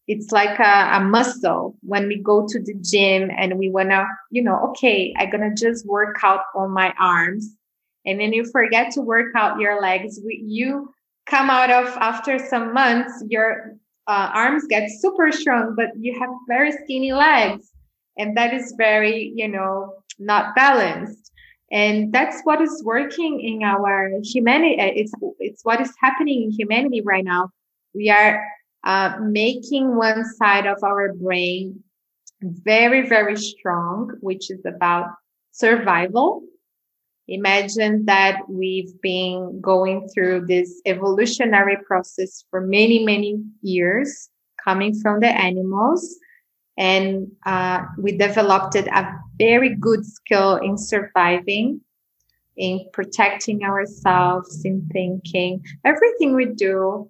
[0.08, 4.44] it's like a, a, muscle when we go to the gym and we wanna, you
[4.44, 7.56] know, okay, I'm gonna just work out on my arms,
[8.06, 10.20] and then you forget to work out your legs.
[10.26, 10.94] We, you
[11.26, 16.30] come out of after some months, your uh, arms get super strong, but you have
[16.48, 17.72] very skinny legs.
[18.18, 21.32] And that is very, you know, not balanced.
[21.72, 24.76] And that's what is working in our humanity.
[24.78, 27.50] It's, it's what is happening in humanity right now.
[27.96, 28.46] We are
[28.84, 31.84] uh, making one side of our brain
[32.42, 35.08] very, very strong, which is about
[35.52, 36.42] survival.
[37.28, 44.30] Imagine that we've been going through this evolutionary process for many, many years,
[44.62, 46.18] coming from the animals.
[46.78, 51.80] And uh, we developed a very good skill in surviving,
[52.58, 55.64] in protecting ourselves, in thinking.
[55.86, 57.10] Everything we do,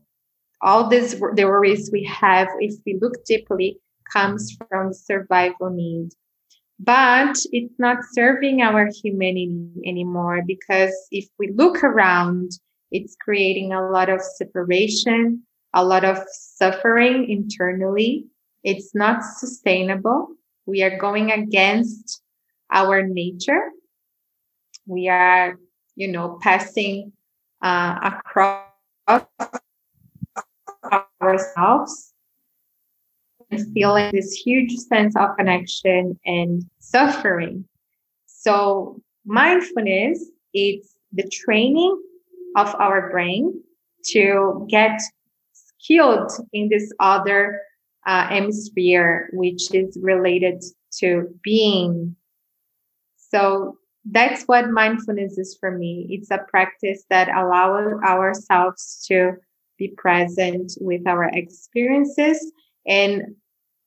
[0.63, 3.79] all these the worries we have, if we look deeply,
[4.11, 6.11] comes from survival need
[6.79, 12.51] but it's not serving our humanity anymore because if we look around,
[12.91, 18.25] it's creating a lot of separation, a lot of suffering internally.
[18.63, 20.29] It's not sustainable.
[20.65, 22.21] We are going against
[22.71, 23.69] our nature.
[24.85, 25.57] We are,
[25.95, 27.13] you know, passing
[27.61, 28.67] uh, across
[31.25, 32.13] ourselves
[33.51, 37.65] and feeling this huge sense of connection and suffering.
[38.25, 42.01] So mindfulness is the training
[42.55, 43.61] of our brain
[44.07, 44.99] to get
[45.53, 47.61] skilled in this other
[48.05, 50.63] uh, hemisphere, which is related
[50.99, 52.15] to being.
[53.17, 53.77] So
[54.11, 56.07] that's what mindfulness is for me.
[56.09, 59.33] It's a practice that allows ourselves to
[59.77, 62.51] be present with our experiences
[62.85, 63.35] and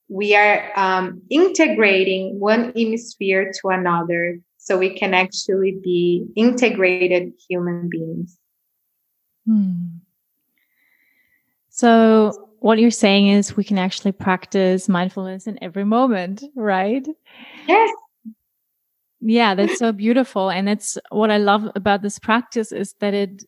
[0.08, 7.88] we are um, integrating one hemisphere to another so we can actually be integrated human
[7.88, 8.38] beings.
[9.46, 9.98] Hmm.
[11.68, 17.06] So, what you're saying is we can actually practice mindfulness in every moment, right?
[17.68, 17.90] Yes.
[19.20, 20.50] Yeah, that's so beautiful.
[20.50, 23.44] And it's what I love about this practice is that it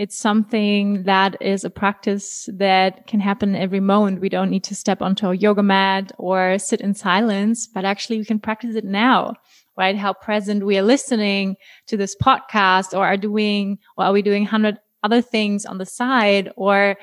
[0.00, 4.22] it's something that is a practice that can happen every moment.
[4.22, 8.16] We don't need to step onto a yoga mat or sit in silence, but actually
[8.16, 9.34] we can practice it now,
[9.76, 9.94] right?
[9.94, 11.56] How present we are listening
[11.88, 15.84] to this podcast or are doing, or are we doing hundred other things on the
[15.84, 16.96] side or,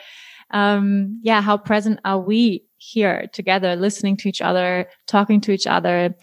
[0.50, 5.68] um, yeah, how present are we here together, listening to each other, talking to each
[5.68, 6.16] other?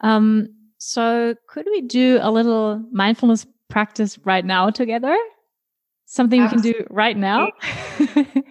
[0.00, 5.16] Um, so could we do a little mindfulness practice right now together?
[6.08, 6.70] Something Absolutely.
[6.70, 7.50] we can do right now?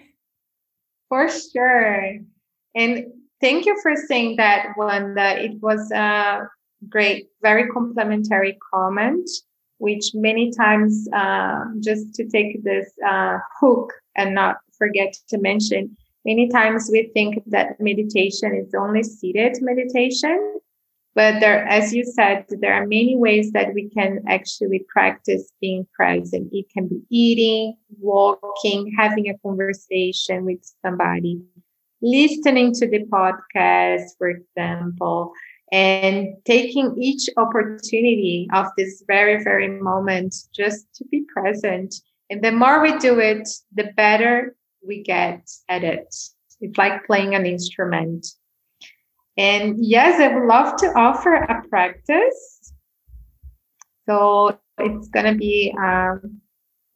[1.08, 2.14] for sure.
[2.74, 3.06] And
[3.40, 6.48] thank you for saying that one that it was a
[6.88, 9.28] great, very complimentary comment,
[9.78, 15.96] which many times, uh, just to take this uh, hook and not forget to mention,
[16.24, 20.60] many times we think that meditation is only seated meditation.
[21.18, 25.84] But there, as you said, there are many ways that we can actually practice being
[25.92, 26.48] present.
[26.52, 31.42] It can be eating, walking, having a conversation with somebody,
[32.00, 35.32] listening to the podcast, for example,
[35.72, 41.96] and taking each opportunity of this very, very moment just to be present.
[42.30, 44.54] And the more we do it, the better
[44.86, 46.14] we get at it.
[46.60, 48.24] It's like playing an instrument.
[49.38, 52.72] And yes, I would love to offer a practice.
[54.04, 56.40] So it's going to be um,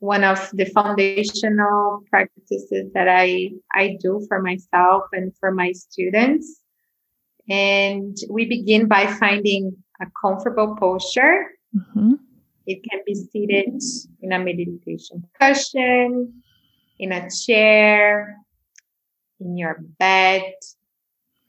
[0.00, 6.60] one of the foundational practices that I, I do for myself and for my students.
[7.48, 11.46] And we begin by finding a comfortable posture.
[11.76, 12.14] Mm-hmm.
[12.66, 13.80] It can be seated
[14.20, 16.42] in a meditation cushion,
[16.98, 18.36] in a chair,
[19.38, 20.42] in your bed,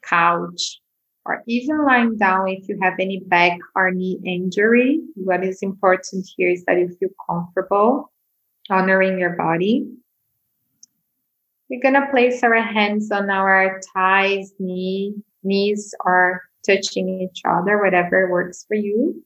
[0.03, 0.81] couch,
[1.25, 5.01] or even lying down if you have any back or knee injury.
[5.15, 8.11] What is important here is that you feel comfortable
[8.69, 9.87] honoring your body.
[11.69, 17.81] We're going to place our hands on our thighs, knee, knees are touching each other,
[17.81, 19.23] whatever works for you.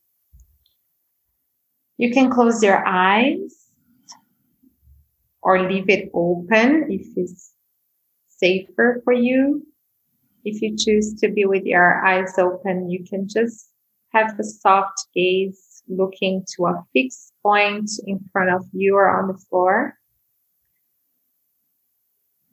[1.98, 3.68] You can close your eyes
[5.42, 7.54] or leave it open if it's
[8.28, 9.66] safer for you.
[10.48, 13.70] If you choose to be with your eyes open, you can just
[14.14, 19.28] have a soft gaze looking to a fixed point in front of you or on
[19.28, 19.96] the floor.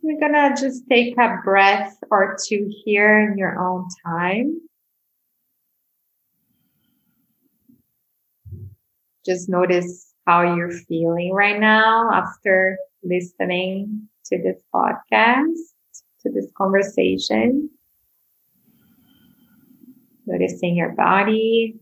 [0.03, 4.61] We're gonna just take a breath or two here in your own time.
[9.24, 15.55] Just notice how you're feeling right now after listening to this podcast,
[16.22, 17.70] to this conversation.
[20.27, 21.79] Noticing your body,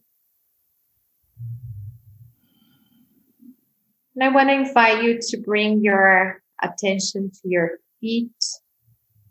[4.15, 8.31] And I want to invite you to bring your attention to your feet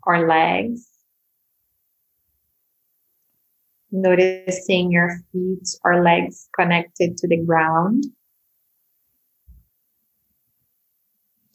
[0.03, 0.87] or legs.
[3.91, 8.05] Noticing your feet or legs connected to the ground,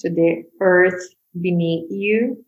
[0.01, 1.03] to the earth
[1.41, 2.45] beneath you.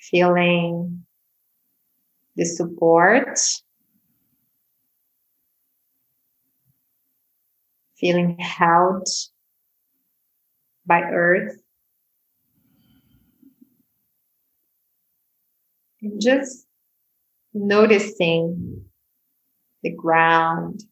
[0.00, 1.06] Feeling
[2.40, 3.38] the support
[7.98, 9.06] feeling held
[10.86, 11.60] by earth.
[16.00, 16.66] And just
[17.52, 18.86] noticing
[19.82, 20.82] the ground.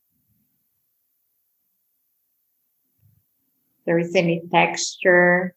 [3.86, 5.54] There is any texture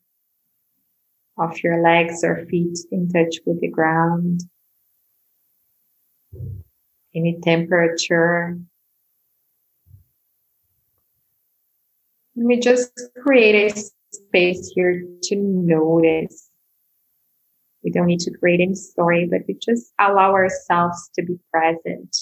[1.37, 4.39] of your legs or feet in touch with the ground.
[7.13, 8.57] Any temperature
[12.41, 16.49] Let me just create a space here to notice.
[17.83, 22.15] We don't need to create any story, but we just allow ourselves to be present.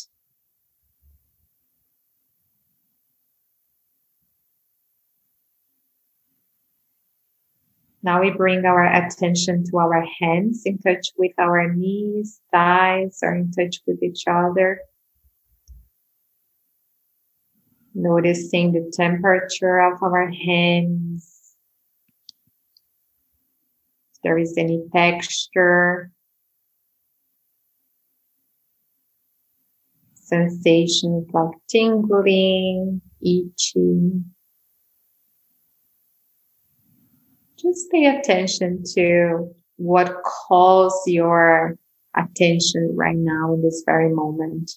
[8.02, 13.36] Now we bring our attention to our hands in touch with our knees, thighs, or
[13.36, 14.80] in touch with each other.
[17.94, 21.56] Noticing the temperature of our hands.
[24.14, 26.12] If there is any texture.
[30.14, 34.26] Sensations like tingling, itching.
[37.62, 41.78] Just pay attention to what calls your
[42.16, 44.72] attention right now in this very moment.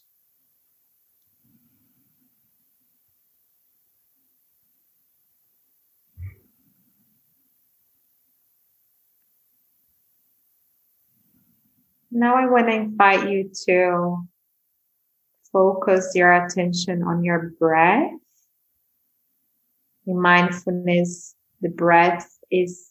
[12.11, 14.29] Now I want to invite you to
[15.53, 18.11] focus your attention on your breath.
[20.07, 22.91] In mindfulness, the breath is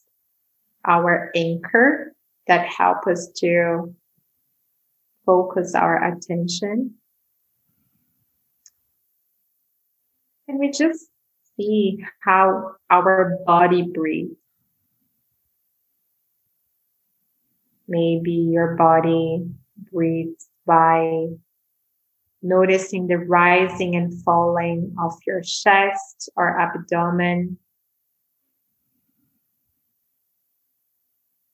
[0.85, 2.13] our anchor
[2.47, 3.95] that help us to
[5.25, 6.95] focus our attention.
[10.47, 11.05] And we just
[11.55, 14.35] see how our body breathes.
[17.87, 19.45] Maybe your body
[19.91, 21.27] breathes by
[22.41, 27.57] noticing the rising and falling of your chest or abdomen.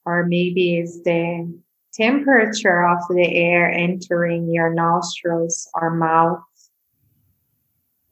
[0.07, 1.53] Or maybe it's the
[1.93, 6.39] temperature of the air entering your nostrils or mouth,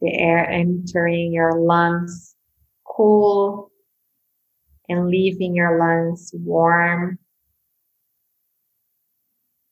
[0.02, 2.36] the air entering your lungs
[2.86, 3.72] cool
[4.90, 7.18] and leaving your lungs warm.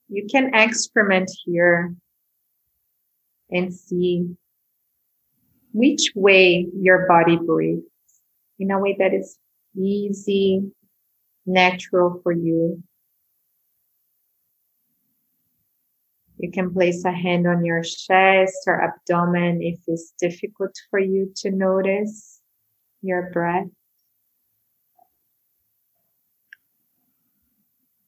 [0.07, 1.93] You can experiment here
[3.51, 4.33] and see
[5.73, 7.83] which way your body breathes.
[8.59, 9.37] In a way that is
[9.75, 10.71] easy,
[11.45, 12.83] natural for you.
[16.37, 21.31] You can place a hand on your chest or abdomen if it's difficult for you
[21.37, 22.41] to notice
[23.01, 23.67] your breath.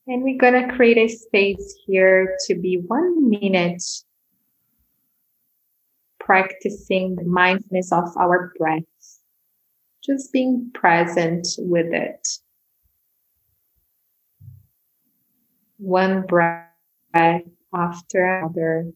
[0.07, 3.83] And we're going to create a space here to be one minute
[6.19, 8.83] practicing the mindfulness of our breath,
[10.03, 12.27] just being present with it.
[15.77, 16.71] One breath
[17.73, 18.91] after another.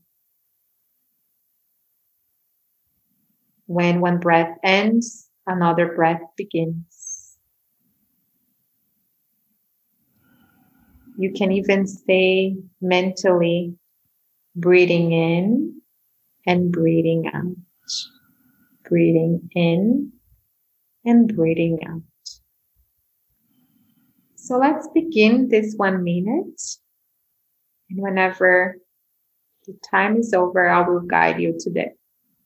[3.67, 7.37] When one breath ends, another breath begins.
[11.17, 13.75] You can even say mentally
[14.55, 15.81] breathing in
[16.47, 17.55] and breathing out.
[18.89, 20.13] Breathing in
[21.05, 22.08] and breathing out.
[24.49, 26.59] So let's begin this one minute.
[27.87, 28.77] And whenever
[29.67, 31.93] the time is over, I will guide you to the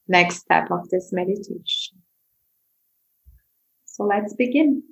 [0.10, 2.02] next step of this meditation.
[3.86, 4.84] So let's begin.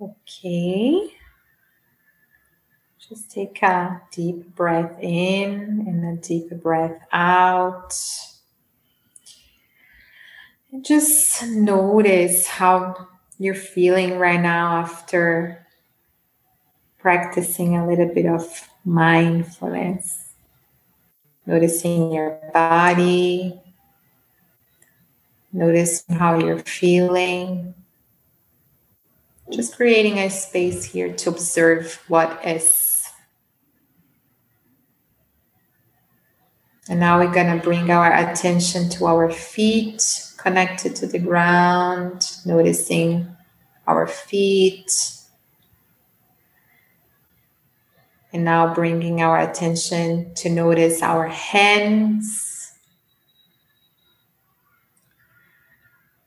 [0.00, 1.14] Okay.
[3.08, 7.94] Just take a deep breath in and a deep breath out.
[10.70, 15.66] And just notice how you're feeling right now after
[16.98, 20.34] practicing a little bit of mindfulness.
[21.46, 23.58] Noticing your body,
[25.52, 27.74] noticing how you're feeling.
[29.50, 33.08] Just creating a space here to observe what is.
[36.88, 42.24] And now we're going to bring our attention to our feet connected to the ground,
[42.46, 43.26] noticing
[43.86, 44.90] our feet.
[48.32, 52.47] And now bringing our attention to notice our hands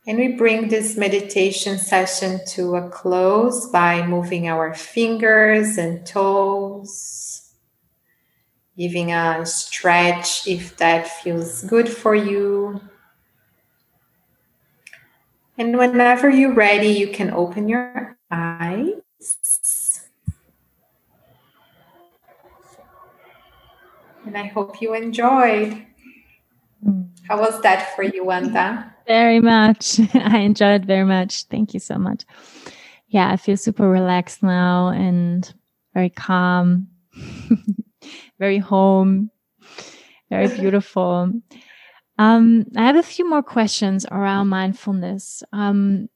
[0.08, 7.54] And we bring this meditation session to a close by moving our fingers and toes,
[8.76, 12.82] giving a stretch if that feels good for you.
[15.56, 20.10] And whenever you're ready, you can open your eyes.
[24.26, 25.86] And I hope you enjoyed.
[27.28, 28.91] How was that for you, Wanda?
[29.08, 29.99] Very much.
[30.14, 31.43] I enjoyed very much.
[31.45, 32.24] Thank you so much.
[33.08, 35.54] Yeah, I feel super relaxed now and
[35.93, 36.88] very calm,
[38.39, 39.30] very home,
[40.30, 41.32] very beautiful.
[42.18, 45.43] Um, I have a few more questions around mindfulness.
[45.52, 46.08] Um,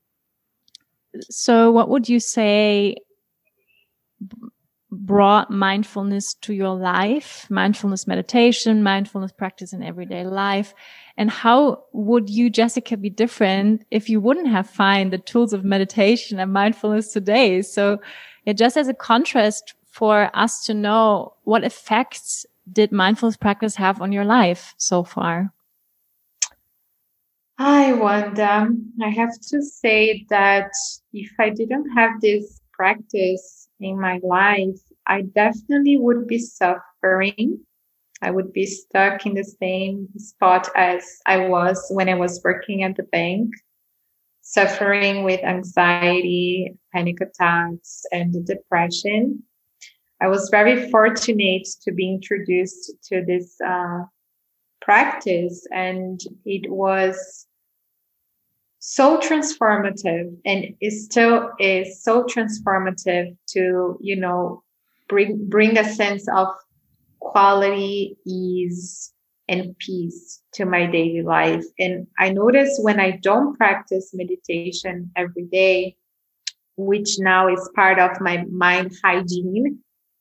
[1.30, 2.98] so, what would you say
[4.92, 7.48] brought mindfulness to your life?
[7.50, 10.74] Mindfulness meditation, mindfulness practice in everyday life,
[11.18, 15.64] and how would you, Jessica, be different if you wouldn't have found the tools of
[15.64, 17.62] meditation and mindfulness today?
[17.62, 18.00] So
[18.46, 24.02] yeah, just as a contrast for us to know what effects did mindfulness practice have
[24.02, 25.54] on your life so far?
[27.58, 28.68] Hi, Wanda.
[29.02, 30.72] I have to say that
[31.14, 37.65] if I didn't have this practice in my life, I definitely would be suffering
[38.26, 42.82] I would be stuck in the same spot as I was when I was working
[42.82, 43.54] at the bank,
[44.42, 49.44] suffering with anxiety, panic attacks, and depression.
[50.20, 54.06] I was very fortunate to be introduced to this uh,
[54.82, 57.46] practice, and it was
[58.80, 64.62] so transformative and it still is so transformative to you know
[65.10, 66.48] bring bring a sense of
[67.36, 69.14] quality ease
[69.48, 75.46] and peace to my daily life and i notice when i don't practice meditation every
[75.52, 75.96] day
[76.78, 79.78] which now is part of my mind hygiene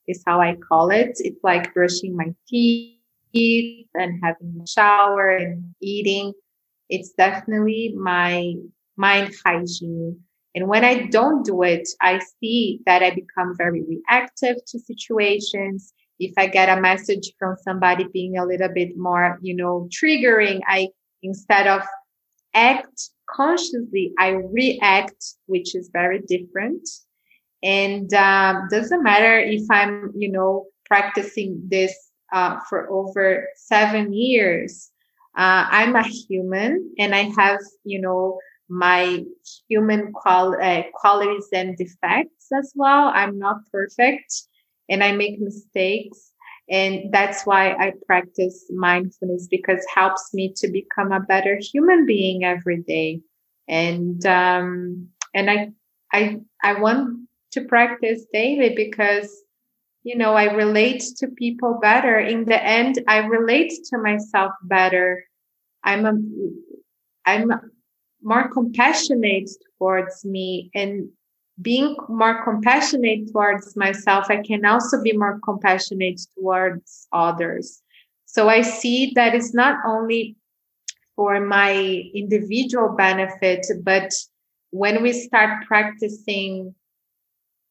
[0.08, 5.74] is how i call it it's like brushing my teeth and having a shower and
[5.80, 6.32] eating
[6.88, 8.54] it's definitely my
[8.96, 10.20] mind hygiene.
[10.54, 15.92] And when I don't do it, I see that I become very reactive to situations.
[16.18, 20.60] If I get a message from somebody being a little bit more, you know, triggering,
[20.66, 20.88] I,
[21.22, 21.82] instead of
[22.54, 26.88] act consciously, I react, which is very different.
[27.62, 31.94] And um, doesn't matter if I'm, you know, practicing this
[32.32, 34.90] uh, for over seven years
[35.36, 38.38] uh, I'm a human and I have, you know,
[38.68, 39.24] my
[39.68, 43.10] human qual- uh, qualities and defects as well.
[43.12, 44.32] I'm not perfect
[44.88, 46.32] and I make mistakes.
[46.70, 52.44] And that's why I practice mindfulness because helps me to become a better human being
[52.44, 53.20] every day.
[53.68, 55.72] And, um, and I,
[56.12, 59.44] I, I want to practice daily because
[60.04, 62.18] you know, I relate to people better.
[62.18, 65.24] In the end, I relate to myself better.
[65.82, 66.12] I'm a,
[67.24, 67.50] I'm
[68.22, 71.08] more compassionate towards me and
[71.60, 77.82] being more compassionate towards myself, I can also be more compassionate towards others.
[78.26, 80.36] So I see that it's not only
[81.14, 84.10] for my individual benefit, but
[84.70, 86.74] when we start practicing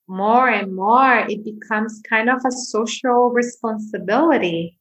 [0.07, 4.79] more and more, it becomes kind of a social responsibility.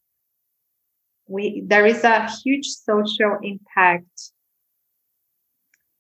[1.27, 4.33] We, there is a huge social impact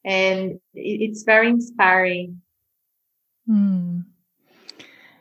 [0.04, 2.41] and it's very inspiring.
[3.46, 4.00] Hmm.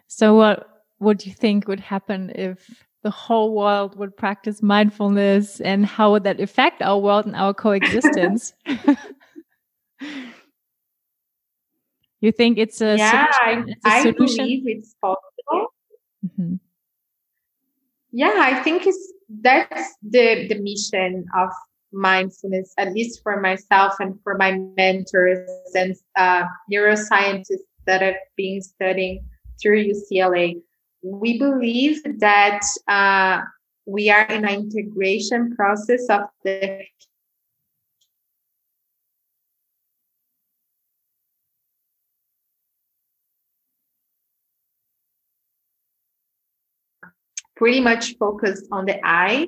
[0.08, 5.60] So what, what do you think would happen if the whole world would practice mindfulness
[5.62, 8.54] and how would that affect our world and our coexistence?
[12.22, 13.70] You think it's a yeah, solution?
[13.70, 14.38] It's a I solution?
[14.38, 15.74] believe it's possible.
[16.24, 16.56] Mm-hmm.
[18.12, 21.50] Yeah, I think it's that's the the mission of
[21.92, 28.62] mindfulness, at least for myself and for my mentors and uh, neuroscientists that I've been
[28.62, 29.26] studying
[29.62, 30.62] through UCLA.
[31.04, 33.42] We believe that uh,
[33.86, 36.84] we are in an integration process of the
[47.62, 49.48] pretty much focused on the eye.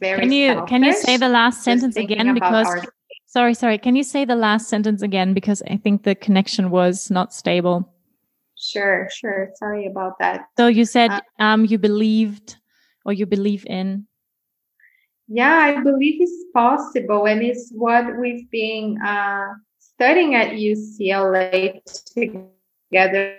[0.00, 2.32] Very can you selfish, can you say the last sentence again?
[2.32, 2.82] Because our...
[3.32, 3.78] sorry, sorry.
[3.78, 5.34] Can you say the last sentence again?
[5.34, 7.88] Because I think the connection was not stable.
[8.56, 9.50] Sure, sure.
[9.56, 10.46] Sorry about that.
[10.56, 12.56] So you said uh, um, you believed
[13.04, 14.06] or you believe in.
[15.28, 21.80] Yeah, I believe it's possible, and it's what we've been uh, studying at UCLA
[22.14, 23.36] together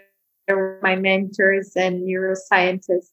[0.47, 3.11] with my mentors and neuroscientists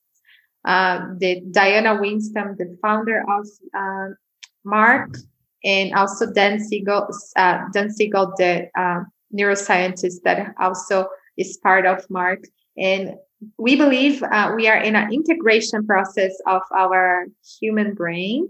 [0.64, 4.14] uh, the Diana Winston, the founder of uh,
[4.64, 5.16] MARC,
[5.64, 9.00] and also Dan Siegel, uh, Dan Siegel, the uh,
[9.34, 12.44] neuroscientist that also is part of MARC.
[12.76, 13.14] And
[13.58, 17.26] we believe uh, we are in an integration process of our
[17.60, 18.48] human brain,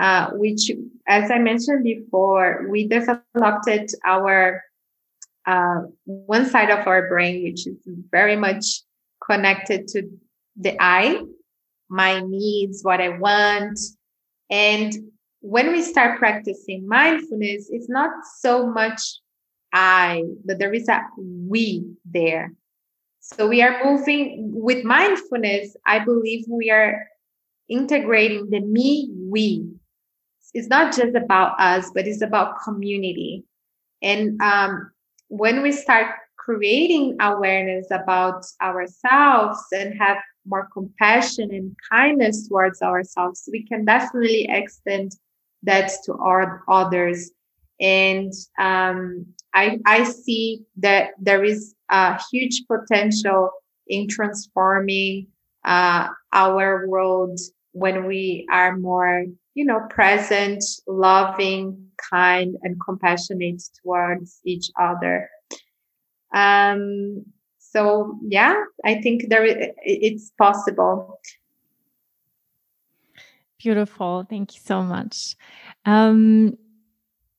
[0.00, 0.70] uh, which,
[1.08, 4.62] as I mentioned before, we developed it our
[6.04, 7.76] one side of our brain, which is
[8.10, 8.82] very much
[9.24, 10.08] connected to
[10.56, 11.22] the I,
[11.88, 13.78] my needs, what I want.
[14.50, 15.11] And
[15.42, 19.00] when we start practicing mindfulness, it's not so much
[19.72, 22.52] I, but there is a we there.
[23.20, 25.76] So we are moving with mindfulness.
[25.86, 27.06] I believe we are
[27.68, 29.68] integrating the me, we.
[30.54, 33.44] It's not just about us, but it's about community.
[34.02, 34.90] And um,
[35.28, 43.48] when we start creating awareness about ourselves and have more compassion and kindness towards ourselves,
[43.50, 45.12] we can definitely extend
[45.62, 47.30] that to our others.
[47.80, 53.50] And um, I, I see that there is a huge potential
[53.86, 55.26] in transforming
[55.64, 57.38] uh, our world
[57.72, 65.28] when we are more, you know, present, loving, kind, and compassionate towards each other.
[66.34, 67.24] Um,
[67.58, 69.44] so yeah, I think there
[69.82, 71.18] it's possible.
[73.62, 74.26] Beautiful.
[74.28, 75.36] Thank you so much.
[75.86, 76.58] Um,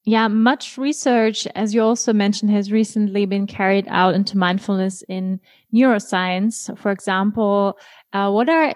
[0.06, 5.42] yeah, much research, as you also mentioned, has recently been carried out into mindfulness in
[5.74, 6.78] neuroscience.
[6.78, 7.78] For example,
[8.14, 8.74] uh, what are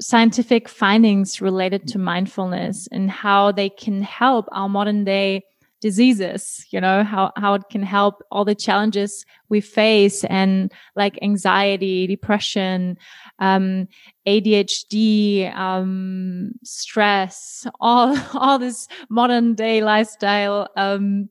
[0.00, 5.42] scientific findings related to mindfulness and how they can help our modern day
[5.80, 11.18] diseases you know how how it can help all the challenges we face and like
[11.22, 12.96] anxiety depression
[13.38, 13.86] um
[14.26, 21.28] adhd um stress all all this modern day lifestyle um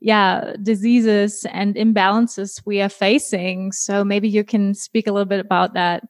[0.00, 5.40] yeah diseases and imbalances we are facing so maybe you can speak a little bit
[5.40, 6.02] about that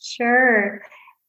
[0.00, 0.80] Sure.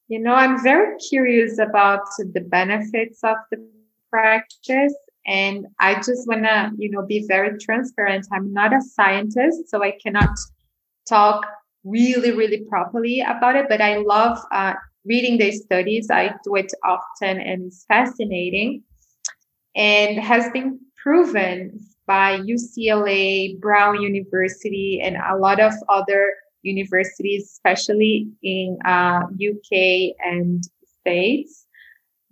[0.07, 3.67] You know, I'm very curious about the benefits of the
[4.09, 4.93] practice.
[5.30, 8.25] And I just want to, you know, be very transparent.
[8.34, 10.36] I'm not a scientist, so I cannot
[11.07, 11.45] talk
[11.84, 14.73] really, really properly about it, but I love uh,
[15.05, 16.09] reading the studies.
[16.11, 18.84] I do it often and it's fascinating
[19.75, 28.27] and has been proven by UCLA, Brown University, and a lot of other universities, especially
[28.41, 30.63] in uh, UK and
[31.01, 31.67] States,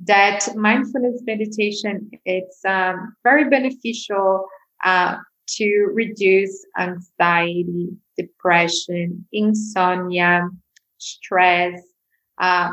[0.05, 4.47] that mindfulness meditation it's um, very beneficial
[4.83, 5.17] uh,
[5.47, 10.49] to reduce anxiety, depression, insomnia,
[10.97, 11.81] stress.
[12.37, 12.71] Uh,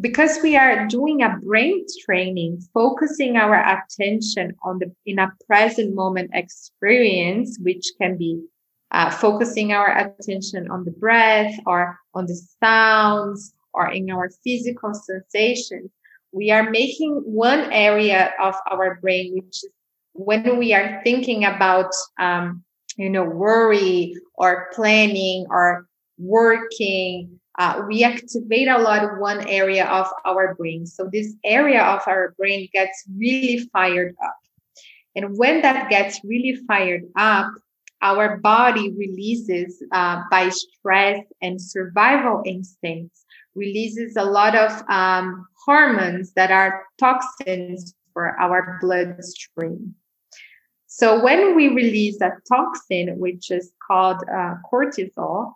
[0.00, 5.94] because we are doing a brain training, focusing our attention on the in a present
[5.94, 8.42] moment experience, which can be
[8.90, 14.92] uh, focusing our attention on the breath or on the sounds or in our physical
[14.94, 15.90] sensations,
[16.32, 19.70] we are making one area of our brain, which is
[20.14, 22.64] when we are thinking about, um,
[22.96, 25.86] you know, worry or planning or
[26.18, 30.86] working, uh, we activate a lot of one area of our brain.
[30.86, 34.36] So this area of our brain gets really fired up.
[35.14, 37.52] And when that gets really fired up,
[38.00, 43.21] our body releases uh, by stress and survival instincts
[43.54, 49.94] releases a lot of um, hormones that are toxins for our bloodstream.
[50.86, 55.54] So when we release a toxin which is called uh, cortisol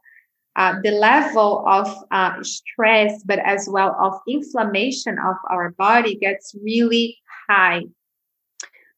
[0.57, 6.55] uh, the level of uh, stress but as well of inflammation of our body gets
[6.62, 7.18] really
[7.49, 7.82] high.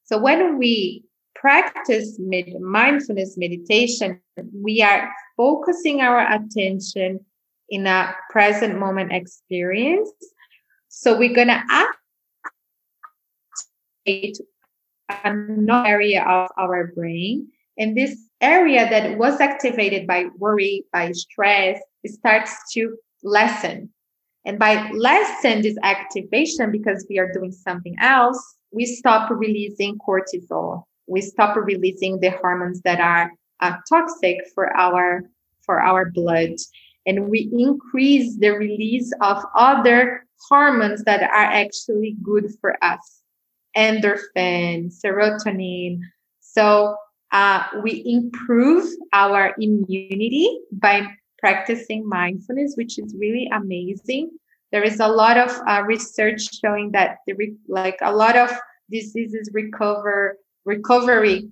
[0.05, 1.03] So when we
[1.35, 4.21] practice med- mindfulness meditation,
[4.55, 7.21] we are focusing our attention
[7.71, 10.11] in a present moment experience.
[10.89, 11.63] So we're going to
[14.07, 14.39] activate
[15.25, 17.49] another area of our brain.
[17.79, 23.91] And this area that was activated by worry, by stress, starts to lessen.
[24.45, 30.85] And by lessen this activation, because we are doing something else, we stop releasing cortisol
[31.09, 35.23] we stop releasing the hormones that are uh, toxic for our
[35.63, 36.51] for our blood
[37.09, 43.23] and we increase the release of other hormones that are actually good for us.
[43.77, 46.01] Endorphin serotonin.
[46.41, 46.97] So
[47.33, 48.85] uh, we improve
[49.15, 51.07] our immunity by
[51.39, 54.31] practicing mindfulness which is really amazing.
[54.71, 58.53] There is a lot of uh, research showing that the re- like a lot of
[58.91, 61.51] diseases recover recovery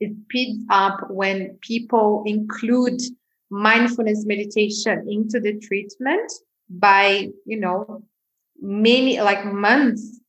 [0.00, 3.00] it speeds up when people include
[3.50, 6.30] mindfulness meditation into the treatment
[6.68, 8.02] by you know
[8.60, 10.20] many like months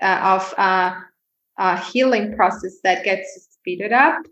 [0.00, 0.94] uh, of uh,
[1.58, 4.22] uh, healing process that gets speeded up.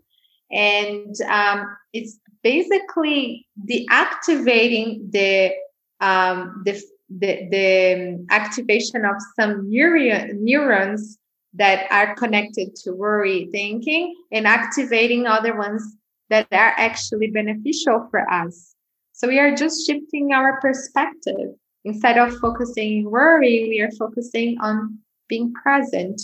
[0.51, 5.51] And um, it's basically deactivating the
[5.99, 11.17] um, the, the, the activation of some neuron, neurons
[11.53, 15.83] that are connected to worry thinking and activating other ones
[16.29, 18.75] that are actually beneficial for us.
[19.13, 21.55] So we are just shifting our perspective.
[21.85, 26.21] Instead of focusing worry, we are focusing on being present.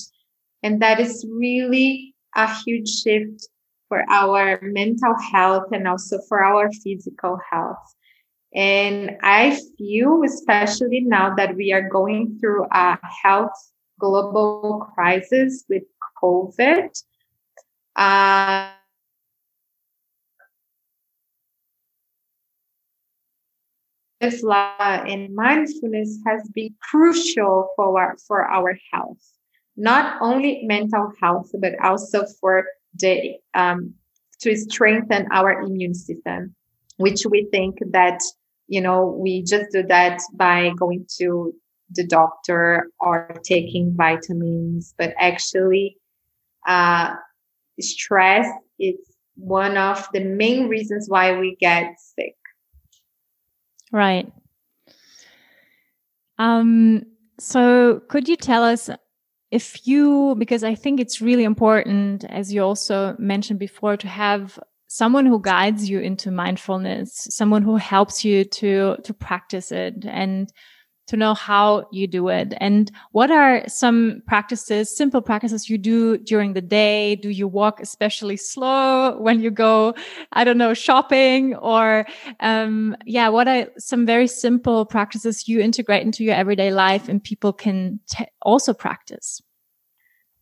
[0.61, 3.47] And that is really a huge shift
[3.87, 7.95] for our mental health and also for our physical health.
[8.53, 13.53] And I feel, especially now that we are going through a health
[13.99, 15.83] global crisis with
[16.21, 16.89] COVID.
[17.95, 18.69] Uh,
[25.07, 29.21] and mindfulness has been crucial for our, for our health,
[29.76, 32.65] not only mental health, but also for
[32.95, 33.93] the um,
[34.41, 36.55] to strengthen our immune system,
[36.97, 38.21] which we think that
[38.67, 41.53] you know we just do that by going to
[41.91, 45.97] the doctor or taking vitamins, but actually
[46.67, 47.13] uh,
[47.80, 48.47] stress
[48.80, 48.95] is
[49.36, 52.36] one of the main reasons why we get sick.
[53.93, 54.29] Right.
[56.39, 57.03] Um,
[57.39, 58.89] so could you tell us
[59.51, 64.59] if you, because I think it's really important, as you also mentioned before, to have
[64.87, 70.51] someone who guides you into mindfulness, someone who helps you to, to practice it and
[71.07, 72.53] to know how you do it.
[72.57, 77.15] And what are some practices simple practices you do during the day?
[77.15, 79.93] Do you walk especially slow when you go
[80.31, 81.55] i don't know shopping?
[81.55, 82.05] Or
[82.39, 87.23] um, yeah what are some very simple practices you integrate into your everyday life and
[87.23, 87.99] people can
[88.41, 89.41] also practice?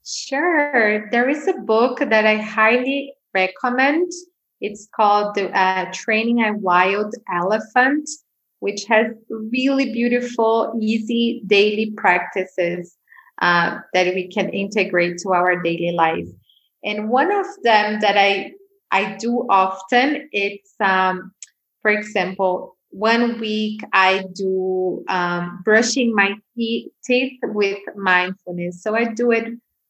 [0.06, 1.10] Sure.
[1.12, 4.12] There is a book that i highly recommend.
[4.60, 8.08] It's called uh, training a wild elephant
[8.62, 12.96] which has really beautiful, easy daily practices
[13.42, 16.28] uh, that we can integrate to our daily life.
[16.84, 18.54] And one of them that I
[18.92, 21.32] I do often, it's um,
[21.82, 28.84] for example, one week I do um, brushing my teeth with mindfulness.
[28.84, 29.46] So I do it.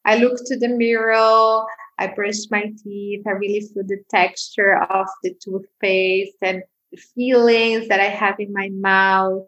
[0.05, 1.63] I look to the mirror.
[1.97, 3.24] I brush my teeth.
[3.28, 6.63] I really feel the texture of the toothpaste and
[6.98, 9.48] feelings that I have in my mouth.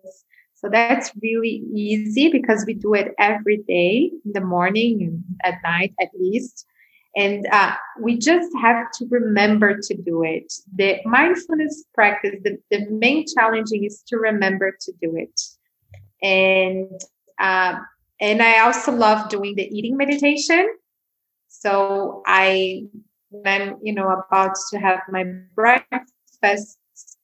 [0.56, 5.62] So that's really easy because we do it every day in the morning and at
[5.64, 6.66] night at least.
[7.16, 10.52] And uh, we just have to remember to do it.
[10.76, 15.42] The mindfulness practice, the, the main challenging is to remember to do it.
[16.24, 17.00] And
[17.40, 17.76] uh,
[18.22, 20.68] and I also love doing the eating meditation.
[21.50, 22.84] So I,
[23.30, 25.26] when I'm, you know, about to have my
[25.56, 26.78] breakfast,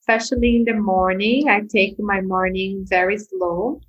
[0.09, 1.49] especially in the morning.
[1.49, 3.81] I take my morning very slow.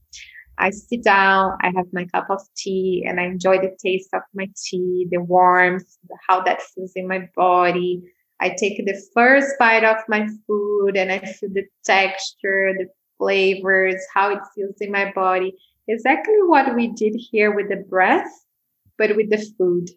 [0.58, 4.22] I sit down, I have my cup of tea, and I enjoy the taste of
[4.34, 5.96] my tea, the warmth,
[6.28, 8.02] how that feels in my body.
[8.38, 14.02] I take the first bite of my food and I feel the texture, the flavors,
[14.14, 15.54] how it feels in my body.
[15.88, 18.30] Exactly what we did here with the breath,
[18.98, 19.88] but with the food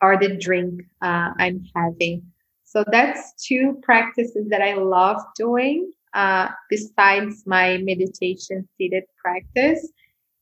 [0.00, 2.32] or the drink uh, I'm having.
[2.72, 9.92] So that's two practices that I love doing uh, besides my meditation seated practice.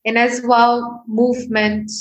[0.05, 1.91] And as well, movement,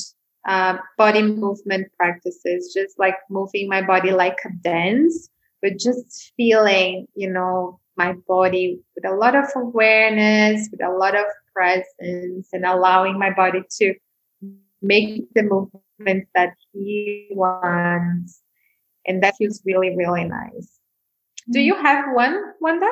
[0.46, 5.28] uh, body movement practices, just like moving my body like a dance,
[5.62, 11.16] but just feeling, you know, my body with a lot of awareness, with a lot
[11.16, 13.94] of presence, and allowing my body to
[14.80, 18.42] make the movements that he wants
[19.06, 20.78] and that feels really really nice.
[21.50, 21.64] Do mm.
[21.64, 22.90] you have one wanda?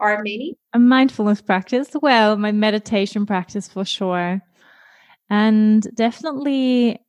[0.00, 0.56] Or many?
[0.74, 1.90] A mindfulness practice?
[2.00, 4.40] Well my meditation practice for sure.
[5.30, 7.00] And definitely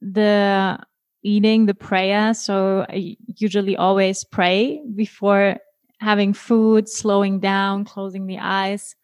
[0.00, 0.78] the
[1.22, 2.34] eating the prayer.
[2.34, 5.56] So i usually always pray before
[6.00, 8.94] having food slowing down closing the eyes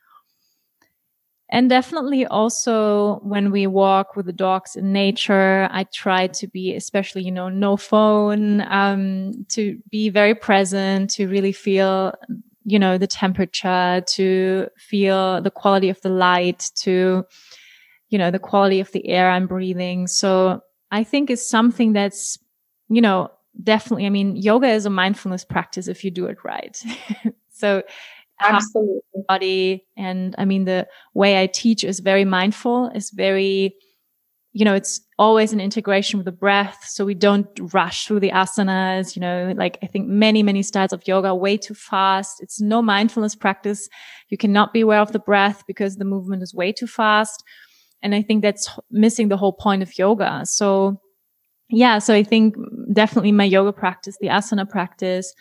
[1.50, 6.74] and definitely also when we walk with the dogs in nature, I try to be,
[6.74, 12.14] especially, you know, no phone, um, to be very present, to really feel,
[12.64, 17.24] you know, the temperature, to feel the quality of the light, to,
[18.08, 20.06] you know, the quality of the air I'm breathing.
[20.06, 22.38] So I think it's something that's,
[22.88, 23.30] you know,
[23.62, 26.82] definitely, I mean, yoga is a mindfulness practice if you do it right.
[27.50, 27.82] so
[28.52, 29.00] Absolutely.
[29.28, 29.86] Body.
[29.96, 33.74] And I mean, the way I teach is very mindful, is very,
[34.52, 36.84] you know, it's always an integration with the breath.
[36.86, 40.92] So we don't rush through the asanas, you know, like I think many, many styles
[40.92, 42.40] of yoga are way too fast.
[42.40, 43.88] It's no mindfulness practice.
[44.28, 47.42] You cannot be aware of the breath because the movement is way too fast.
[48.02, 50.42] And I think that's missing the whole point of yoga.
[50.44, 51.00] So
[51.70, 52.54] yeah, so I think
[52.92, 55.34] definitely my yoga practice, the asana practice,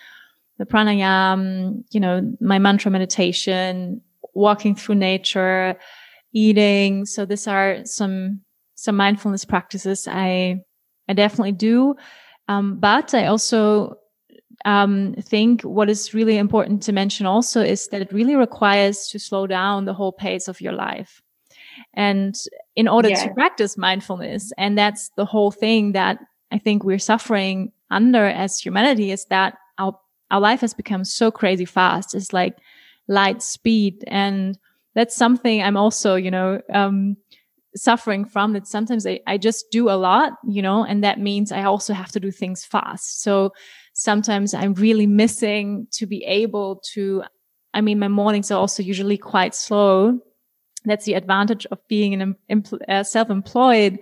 [0.58, 4.02] the pranayam, you know, my mantra meditation,
[4.34, 5.76] walking through nature,
[6.34, 7.06] eating.
[7.06, 8.42] So these are some,
[8.76, 10.62] some mindfulness practices I,
[11.08, 11.96] I definitely do.
[12.48, 13.98] Um, but I also,
[14.66, 19.20] um, think what is really important to mention also is that it really requires to
[19.20, 21.22] slow down the whole pace of your life.
[21.94, 22.36] And
[22.76, 23.24] in order yeah.
[23.24, 26.20] to practice mindfulness, and that's the whole thing that
[26.52, 29.58] I think we're suffering under as humanity is that
[30.34, 32.16] our life has become so crazy fast.
[32.16, 32.58] It's like
[33.08, 34.04] light speed.
[34.08, 34.58] And
[34.96, 37.18] that's something I'm also, you know, um,
[37.76, 41.52] suffering from that sometimes I, I just do a lot, you know, and that means
[41.52, 43.22] I also have to do things fast.
[43.22, 43.54] So
[43.94, 47.24] sometimes I'm really missing to be able to,
[47.76, 50.20] I mean, my mornings are also usually quite slow.
[50.86, 52.36] That's the advantage of being an
[52.90, 54.00] uh, self-employed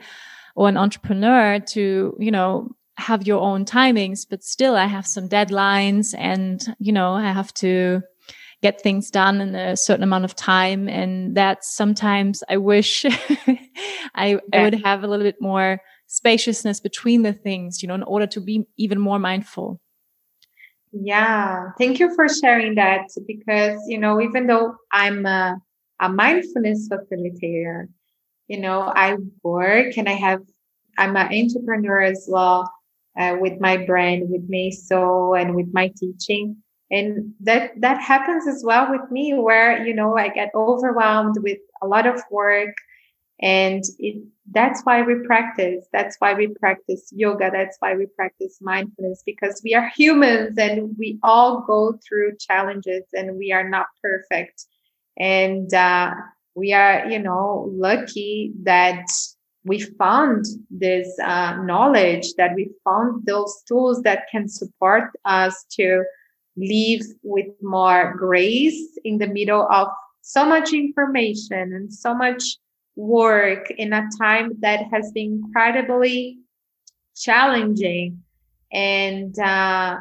[0.55, 2.71] or an entrepreneur to, you know,
[3.01, 7.53] have your own timings, but still I have some deadlines and, you know, I have
[7.55, 8.01] to
[8.61, 10.87] get things done in a certain amount of time.
[10.87, 13.05] And that sometimes I wish
[14.15, 14.39] I.
[14.53, 18.27] I would have a little bit more spaciousness between the things, you know, in order
[18.27, 19.81] to be even more mindful.
[20.91, 25.57] Yeah, thank you for sharing that because, you know, even though I'm a,
[26.01, 27.87] a mindfulness facilitator,
[28.47, 30.41] you know, I work and I have,
[30.97, 32.69] I'm an entrepreneur as well
[33.17, 36.57] uh, with my brand, with Meso and with my teaching.
[36.89, 41.59] And that, that happens as well with me where, you know, I get overwhelmed with
[41.81, 42.75] a lot of work
[43.41, 45.85] and it, that's why we practice.
[45.91, 47.49] That's why we practice yoga.
[47.51, 53.03] That's why we practice mindfulness because we are humans and we all go through challenges
[53.13, 54.65] and we are not perfect.
[55.17, 56.13] And, uh,
[56.53, 59.05] we are, you know, lucky that
[59.63, 66.03] we found this uh, knowledge, that we found those tools that can support us to
[66.57, 69.87] live with more grace in the middle of
[70.21, 72.57] so much information and so much
[72.95, 76.39] work in a time that has been incredibly
[77.15, 78.23] challenging.
[78.71, 79.97] And uh,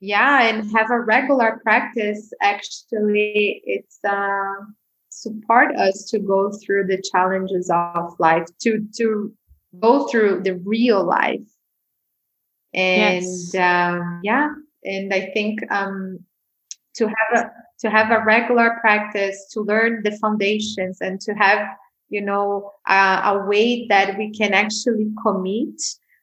[0.00, 4.54] yeah and have a regular practice actually it's uh,
[5.20, 9.32] support us to go through the challenges of life to to
[9.80, 11.48] go through the real life
[12.74, 13.54] and yes.
[13.54, 14.48] um, yeah
[14.84, 16.18] and i think um,
[16.94, 17.50] to have a
[17.80, 21.66] to have a regular practice to learn the foundations and to have
[22.08, 25.80] you know uh, a way that we can actually commit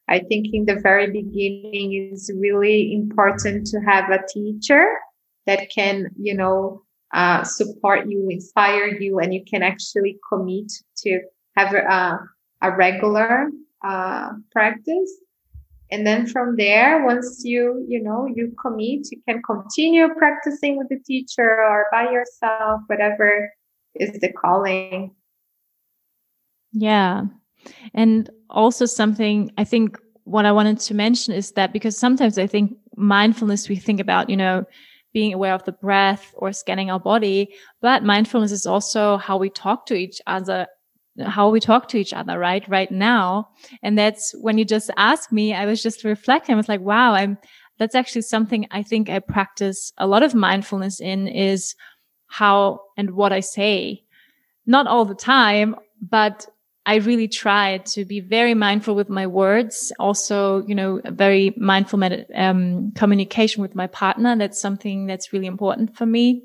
[0.07, 4.85] i think in the very beginning is really important to have a teacher
[5.45, 6.84] that can you know
[7.15, 11.21] uh, support you, inspire you, and you can actually commit to
[11.55, 12.19] have a,
[12.61, 13.49] a regular
[13.83, 15.11] uh, practice.
[15.91, 20.89] And then from there, once you, you know, you commit, you can continue practicing with
[20.89, 23.49] the teacher or by yourself, whatever
[23.95, 25.11] is the calling.
[26.73, 27.23] Yeah.
[27.93, 32.47] And also something I think what I wanted to mention is that because sometimes I
[32.47, 34.65] think mindfulness, we think about, you know,
[35.15, 37.55] being aware of the breath or scanning our body.
[37.81, 40.67] But mindfulness is also how we talk to each other,
[41.25, 42.67] how we talk to each other, right?
[42.67, 43.47] Right now.
[43.81, 46.53] And that's when you just asked me, I was just reflecting.
[46.53, 47.37] I was like, wow, I'm,
[47.79, 51.75] that's actually something I think I practice a lot of mindfulness in is
[52.27, 54.03] how and what I say.
[54.65, 56.45] Not all the time, but
[56.85, 59.91] I really try to be very mindful with my words.
[59.99, 64.35] Also, you know, very mindful med- um, communication with my partner.
[64.35, 66.43] That's something that's really important for me.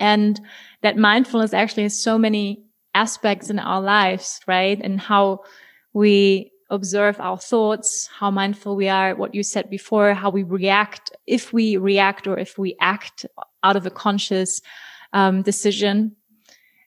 [0.00, 0.40] And
[0.82, 4.80] that mindfulness actually has so many aspects in our lives, right?
[4.82, 5.44] And how
[5.92, 11.12] we observe our thoughts, how mindful we are, what you said before, how we react,
[11.26, 13.26] if we react or if we act
[13.62, 14.60] out of a conscious
[15.12, 16.16] um, decision.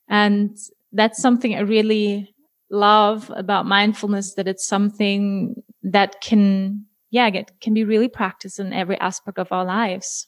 [0.09, 0.57] And
[0.91, 2.33] that's something I really
[2.69, 8.73] love about mindfulness that it's something that can, yeah, get, can be really practiced in
[8.73, 10.27] every aspect of our lives.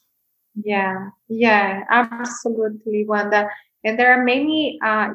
[0.56, 3.50] Yeah, yeah, absolutely, Wanda.
[3.84, 5.10] And there are many, uh,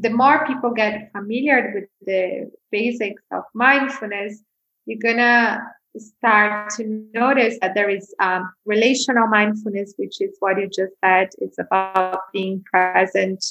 [0.00, 4.42] the more people get familiar with the basics of mindfulness,
[4.86, 5.60] you're gonna
[5.96, 11.28] start to notice that there is um, relational mindfulness, which is what you just said.
[11.38, 13.44] It's about being present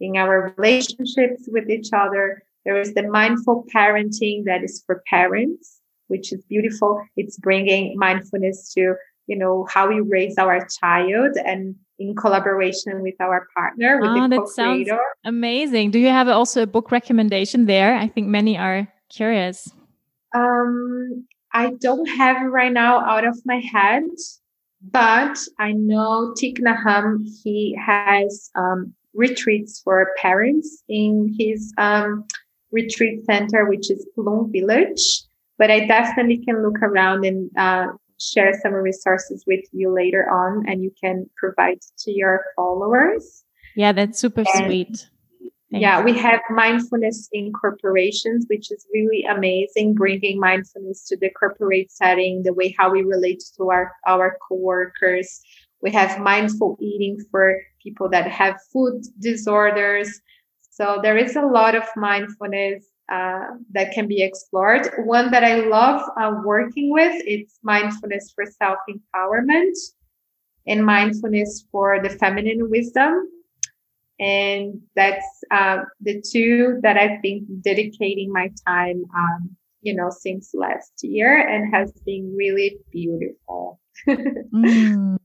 [0.00, 2.42] in our relationships with each other.
[2.64, 7.02] There is the mindful parenting that is for parents, which is beautiful.
[7.16, 8.94] It's bringing mindfulness to,
[9.26, 14.28] you know, how we raise our child and in collaboration with our partner, with oh,
[14.28, 14.88] the that sounds
[15.24, 15.90] amazing.
[15.90, 17.94] Do you have also a book recommendation there?
[17.94, 19.68] I think many are curious.
[20.34, 24.04] Um, I don't have right now out of my head,
[24.80, 32.24] but I know Thich Nhat Hanh, he has um, retreats for parents in his um,
[32.72, 35.22] retreat center, which is Plum Village.
[35.58, 40.64] But I definitely can look around and uh, share some resources with you later on,
[40.68, 43.44] and you can provide to your followers.
[43.76, 45.06] Yeah, that's super and sweet.
[45.70, 51.90] Yeah, we have mindfulness in corporations, which is really amazing, bringing mindfulness to the corporate
[51.90, 55.40] setting, the way how we relate to our, our coworkers.
[55.80, 60.20] We have mindful eating for people that have food disorders.
[60.82, 64.90] So there is a lot of mindfulness uh, that can be explored.
[65.04, 69.76] One that I love uh, working with it's mindfulness for self empowerment
[70.66, 73.28] and mindfulness for the feminine wisdom.
[74.18, 80.50] And that's uh, the two that I've been dedicating my time um, you know, since
[80.52, 83.78] last year and has been really beautiful.
[84.08, 85.16] mm.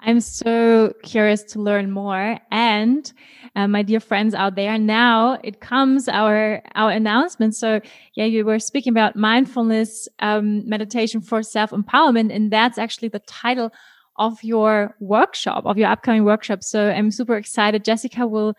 [0.00, 2.38] I'm so curious to learn more.
[2.52, 3.12] And
[3.56, 7.56] uh, my dear friends out there, now it comes our our announcement.
[7.56, 7.80] So
[8.14, 13.18] yeah, you were speaking about mindfulness um, meditation for self empowerment, and that's actually the
[13.20, 13.72] title
[14.18, 16.62] of your workshop, of your upcoming workshop.
[16.62, 17.84] So I'm super excited.
[17.84, 18.54] Jessica will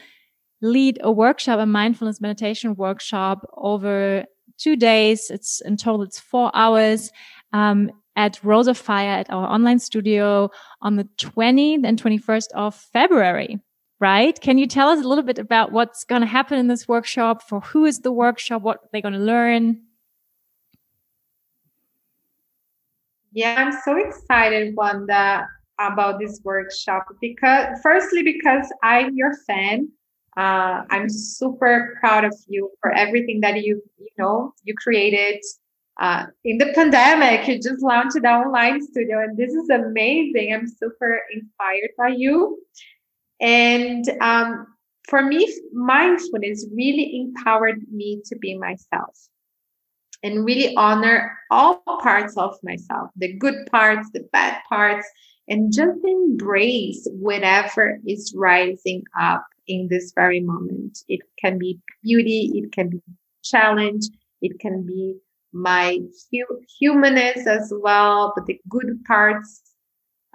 [0.61, 4.25] lead a workshop, a mindfulness meditation workshop over
[4.57, 5.29] two days.
[5.29, 7.11] It's in total, it's four hours.
[7.53, 10.51] Um, at Rose of Fire at our online studio
[10.81, 13.61] on the 20th and 21st of February,
[14.01, 14.39] right?
[14.41, 17.41] Can you tell us a little bit about what's going to happen in this workshop?
[17.47, 18.61] For who is the workshop?
[18.61, 19.83] What they're going to learn?
[23.31, 25.47] Yeah, I'm so excited, Wanda,
[25.79, 29.87] about this workshop because, firstly, because I'm your fan.
[30.35, 35.41] Uh, I'm super proud of you for everything that you you know you created
[35.99, 40.53] uh, in the pandemic, you just launched an online studio, and this is amazing.
[40.53, 42.57] I'm super inspired by you.
[43.41, 44.67] And um,
[45.09, 49.17] for me, mindfulness really empowered me to be myself
[50.23, 55.07] and really honor all parts of myself the good parts, the bad parts,
[55.49, 60.99] and just embrace whatever is rising up in this very moment.
[61.09, 63.01] It can be beauty, it can be
[63.43, 64.05] challenge,
[64.41, 65.15] it can be
[65.53, 65.99] my
[66.31, 69.61] hu- humanness as well, but the good parts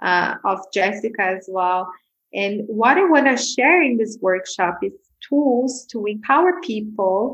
[0.01, 1.91] uh, of Jessica as well.
[2.33, 4.93] And what I want to share in this workshop is
[5.27, 7.33] tools to empower people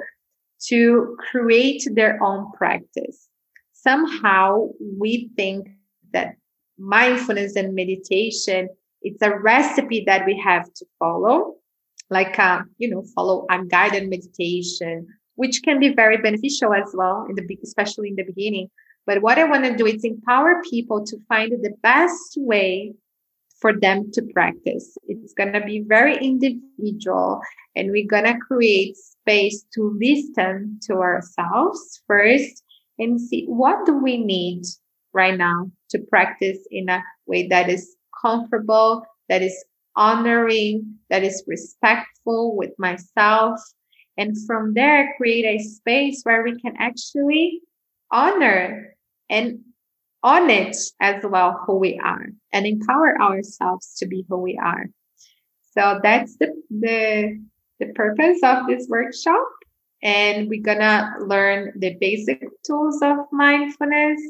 [0.68, 3.28] to create their own practice.
[3.74, 4.68] Somehow
[5.00, 5.70] we think
[6.14, 6.36] that
[6.78, 8.70] mindfulness and meditation
[9.02, 11.56] it's a recipe that we have to follow
[12.10, 17.26] like uh, you know follow a guided meditation which can be very beneficial as well
[17.30, 18.70] in the especially in the beginning.
[19.06, 22.94] But what I want to do is empower people to find the best way
[23.60, 24.98] for them to practice.
[25.08, 27.42] It's going to be very individual
[27.76, 32.64] and we're going to create space to listen to ourselves first
[33.00, 34.64] and see what do we need
[35.14, 39.64] right now to practice in a way that is comfortable, that is
[39.96, 43.60] honoring, that is respectful with myself
[44.18, 47.62] and from there, create a space where we can actually
[48.12, 48.95] honor
[49.30, 49.59] and
[50.24, 54.88] on it as well who we are and empower ourselves to be who we are.
[55.78, 57.41] So that's the, the,
[57.80, 59.47] the purpose of this workshop.
[60.03, 64.22] And we're gonna learn the basic tools of mindfulness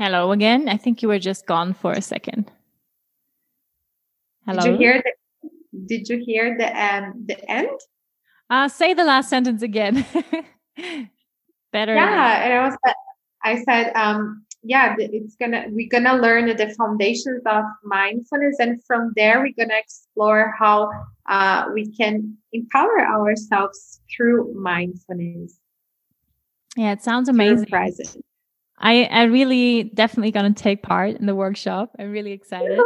[0.00, 0.66] Hello again.
[0.66, 2.50] I think you were just gone for a second.
[4.46, 4.62] Hello.
[4.62, 5.50] Did you hear the
[5.84, 7.68] Did you hear the um the end?
[8.48, 10.06] Uh say the last sentence again.
[11.72, 11.94] Better.
[11.94, 12.78] Yeah, and I was
[13.44, 19.12] I said um yeah it's gonna we're gonna learn the foundations of mindfulness and from
[19.16, 20.90] there we're gonna explore how
[21.28, 25.58] uh, we can empower ourselves through mindfulness
[26.76, 28.22] yeah it sounds amazing present
[28.80, 31.90] I I really definitely gonna take part in the workshop.
[31.98, 32.80] I'm really excited.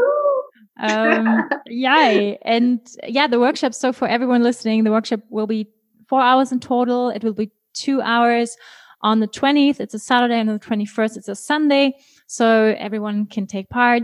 [0.80, 5.68] um yeah and yeah the workshop so for everyone listening the workshop will be
[6.08, 7.10] four hours in total.
[7.10, 8.56] It will be two hours
[9.02, 11.94] on the 20th it's a saturday and on the 21st it's a sunday.
[12.26, 14.02] So everyone can take part.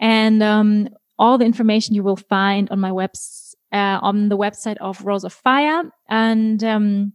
[0.00, 0.88] And um,
[1.18, 5.24] all the information you will find on my webs uh, on the website of rose
[5.24, 5.84] of fire.
[6.08, 7.12] And um,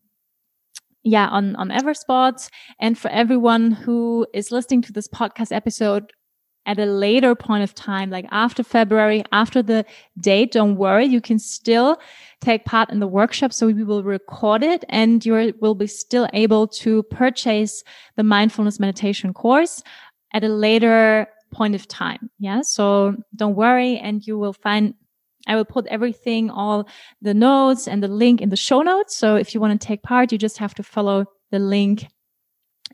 [1.08, 2.50] yeah, on, on Eversports.
[2.80, 6.12] And for everyone who is listening to this podcast episode
[6.66, 9.86] at a later point of time, like after February, after the
[10.20, 11.98] date, don't worry, you can still
[12.42, 13.54] take part in the workshop.
[13.54, 17.84] So we will record it and you will be still able to purchase
[18.18, 19.82] the mindfulness meditation course
[20.34, 22.30] at a later point of time.
[22.38, 22.62] Yeah.
[22.64, 23.98] So don't worry.
[23.98, 24.94] And you will find
[25.48, 26.88] I will put everything, all
[27.22, 29.16] the notes and the link in the show notes.
[29.18, 32.08] So if you want to take part, you just have to follow the link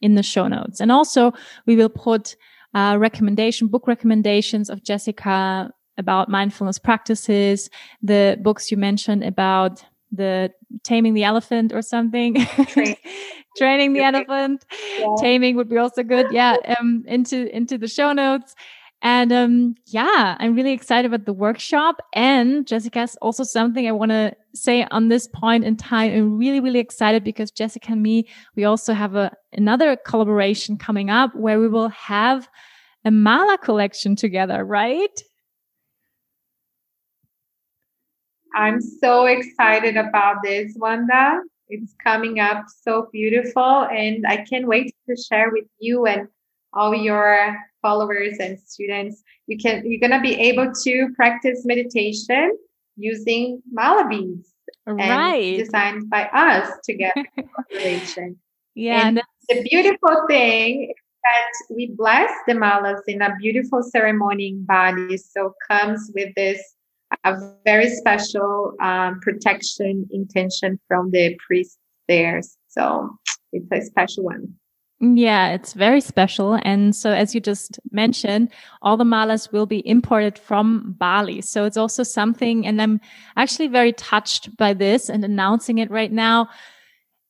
[0.02, 0.80] in the show notes.
[0.80, 1.34] And also
[1.66, 2.36] we will put
[2.74, 7.70] uh, recommendation, book recommendations of Jessica about mindfulness practices,
[8.02, 10.52] the books you mentioned about the
[10.84, 12.36] taming the elephant or something.
[13.58, 14.66] Training the elephant.
[15.00, 15.16] Yeah.
[15.20, 16.28] Taming would be also good.
[16.32, 16.58] Yeah.
[16.80, 18.56] Um, into, into the show notes
[19.04, 21.98] And um, yeah, I'm really excited about the workshop.
[22.14, 26.14] And Jessica is also something I want to say on this point in time.
[26.14, 31.10] I'm really, really excited because Jessica and me, we also have a, another collaboration coming
[31.10, 32.48] up where we will have
[33.04, 35.22] a mala collection together, right?
[38.56, 41.42] I'm so excited about this, Wanda.
[41.68, 46.28] It's coming up so beautiful, and I can't wait to share with you and
[46.72, 49.22] all your followers and students.
[49.46, 52.58] You can you're gonna be able to practice meditation
[52.98, 54.52] using mala beads,
[54.88, 55.58] right?
[55.58, 57.24] designed by us together.
[58.74, 60.92] yeah, and the beautiful thing
[61.24, 65.18] that we bless the malas in a beautiful ceremony in Bali.
[65.18, 66.60] So comes with this
[67.24, 71.78] a very special um, protection intention from the priest
[72.08, 72.42] there.
[72.68, 73.10] So
[73.52, 74.56] it's a special one.
[75.06, 76.58] Yeah, it's very special.
[76.64, 81.42] And so, as you just mentioned, all the malas will be imported from Bali.
[81.42, 83.02] So it's also something, and I'm
[83.36, 86.48] actually very touched by this and announcing it right now.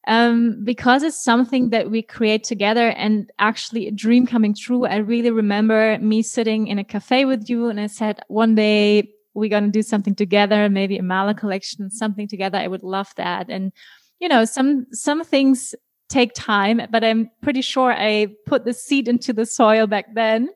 [0.06, 4.86] Um, because it's something that we create together and actually a dream coming true.
[4.86, 9.10] I really remember me sitting in a cafe with you and I said, one day
[9.34, 12.58] we're going to do something together, maybe a mala collection, something together.
[12.58, 13.50] I would love that.
[13.50, 13.72] And,
[14.20, 15.74] you know, some, some things
[16.10, 20.50] take time, but I'm pretty sure I put the seed into the soil back then.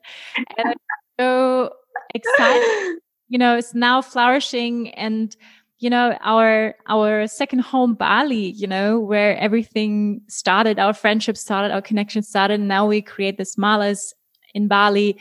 [0.58, 0.78] And I'm
[1.20, 1.72] so
[2.14, 3.00] excited.
[3.30, 5.36] You know, it's now flourishing and,
[5.80, 11.74] you know, our, our second home, Bali, you know, where everything started, our friendship started,
[11.74, 12.62] our connection started.
[12.62, 14.14] And now we create this malas
[14.54, 15.20] in Bali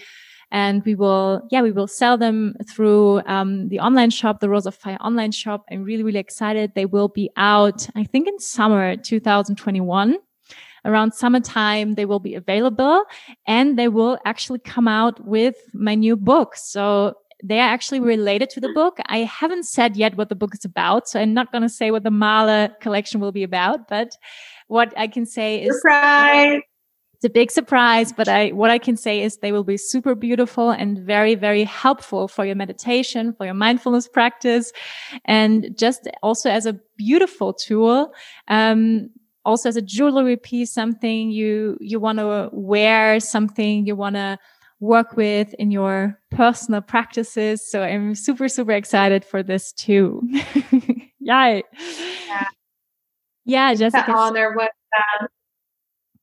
[0.51, 4.67] and we will, yeah, we will sell them through um, the online shop, the Rose
[4.67, 5.65] of Fire online shop.
[5.71, 6.73] I'm really, really excited.
[6.75, 10.17] They will be out, I think, in summer 2021.
[10.85, 13.03] Around summertime, they will be available
[13.47, 16.55] and they will actually come out with my new book.
[16.55, 18.99] So they are actually related to the book.
[19.07, 21.91] I haven't said yet what the book is about, so I'm not going to say
[21.91, 24.17] what the Mala collection will be about, but
[24.69, 26.63] what I can say is surprise
[27.27, 30.71] a big surprise, but I, what I can say is they will be super beautiful
[30.71, 34.73] and very, very helpful for your meditation, for your mindfulness practice,
[35.27, 38.15] and just also as a beautiful tool.
[38.49, 39.11] Um,
[39.45, 44.39] also as a jewelry piece, something you, you want to wear, something you want to
[44.81, 47.69] work with in your personal practices.
[47.71, 50.21] So I'm super, super excited for this too.
[51.21, 51.63] Yay.
[52.27, 52.49] Yeah.
[53.45, 54.13] Yeah, Jessica.
[54.13, 54.55] Honor.
[54.55, 54.73] What,
[55.21, 55.29] um,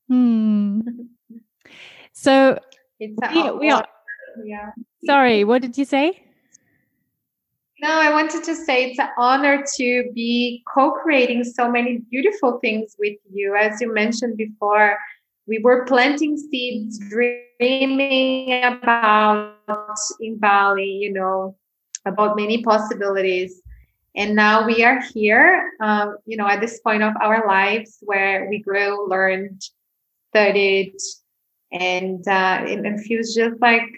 [0.08, 0.80] Hmm.
[2.12, 2.58] So
[3.00, 3.86] it's we, we are,
[4.44, 4.70] yeah.
[5.04, 6.20] Sorry, what did you say?
[7.80, 12.96] No, I wanted to say it's an honor to be co-creating so many beautiful things
[12.98, 13.56] with you.
[13.56, 14.96] As you mentioned before,
[15.46, 19.56] we were planting seeds, dreaming about
[20.20, 21.56] in Bali, you know,
[22.06, 23.60] about many possibilities.
[24.16, 28.46] And now we are here, um, you know, at this point of our lives where
[28.48, 29.60] we grow, learned,
[30.34, 30.96] studied
[31.70, 33.88] and uh, it, it feels just like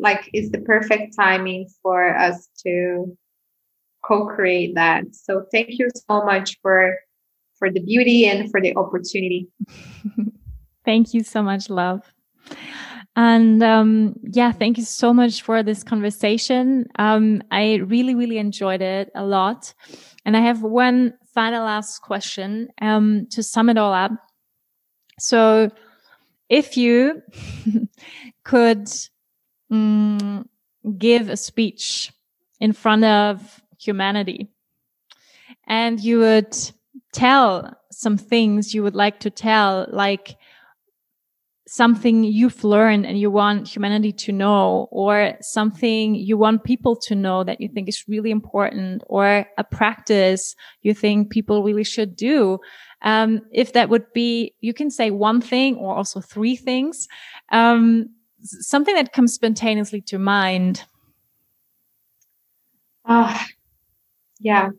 [0.00, 3.16] like it's the perfect timing for us to
[4.04, 5.04] co-create that.
[5.12, 6.96] So thank you so much for
[7.58, 9.48] for the beauty and for the opportunity.
[10.84, 12.12] Thank you so much love.
[13.14, 16.86] And um, yeah thank you so much for this conversation.
[16.98, 19.74] Um, i really really enjoyed it a lot.
[20.24, 24.12] And i have one final last question um, to sum it all up
[25.18, 25.70] so
[26.48, 27.22] if you
[28.44, 28.88] could
[29.72, 30.44] mm,
[30.98, 32.12] give a speech
[32.60, 34.48] in front of humanity
[35.66, 36.56] and you would
[37.12, 40.36] tell some things you would like to tell, like
[41.66, 47.14] something you've learned and you want humanity to know, or something you want people to
[47.14, 52.16] know that you think is really important, or a practice you think people really should
[52.16, 52.58] do.
[53.02, 57.08] Um, if that would be, you can say one thing or also three things.
[57.50, 58.10] Um,
[58.42, 60.84] something that comes spontaneously to mind.
[63.04, 63.36] Uh,
[64.40, 64.70] yeah.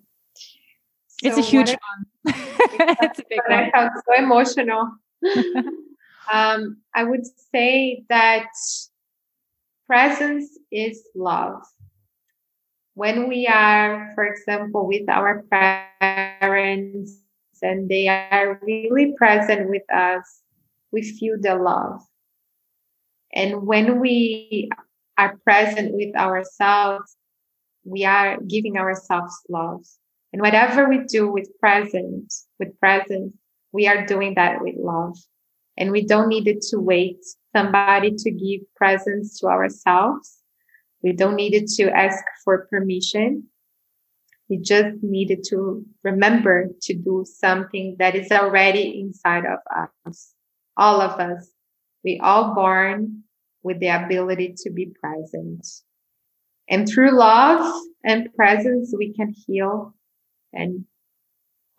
[1.07, 2.05] So it's a huge one.
[2.35, 3.59] it's a big one.
[3.59, 4.91] I felt so emotional.
[6.31, 8.47] um, I would say that
[9.87, 11.61] presence is love.
[12.95, 15.43] When we are, for example, with our
[15.99, 17.22] parents
[17.64, 20.41] and they are really present with us,
[20.91, 22.02] we feel the love.
[23.34, 24.69] And when we
[25.18, 27.15] are present with ourselves,
[27.84, 29.84] we are giving ourselves love.
[30.31, 33.34] And whatever we do with presence, with presence,
[33.72, 35.18] we are doing that with love.
[35.77, 37.18] And we don't need it to wait
[37.56, 40.38] somebody to give presence to ourselves.
[41.02, 43.45] We don't need it to ask for permission.
[44.49, 49.60] We just needed to remember to do something that is already inside of
[50.06, 50.34] us.
[50.78, 51.49] All of us.
[52.03, 53.24] We all born
[53.64, 55.65] with the ability to be present.
[56.70, 59.94] And through love and presence, we can heal
[60.52, 60.86] and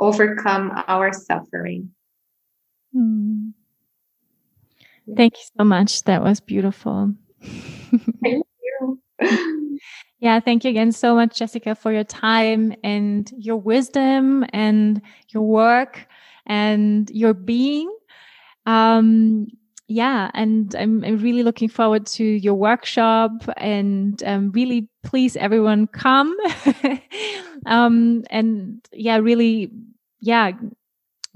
[0.01, 1.91] overcome our suffering.
[2.97, 3.53] Mm.
[5.17, 6.05] Thank you so much.
[6.05, 7.15] That was beautiful.
[8.23, 9.01] Thank you.
[10.25, 15.43] yeah, thank you again so much, Jessica, for your time and your wisdom and your
[15.43, 16.07] work
[16.47, 17.95] and your being.
[18.65, 19.49] Um,
[19.87, 25.89] yeah, and I'm, I'm, really looking forward to your workshop and um, really please everyone
[25.89, 26.35] come.
[27.67, 29.71] um, and yeah, really,
[30.21, 30.53] yeah,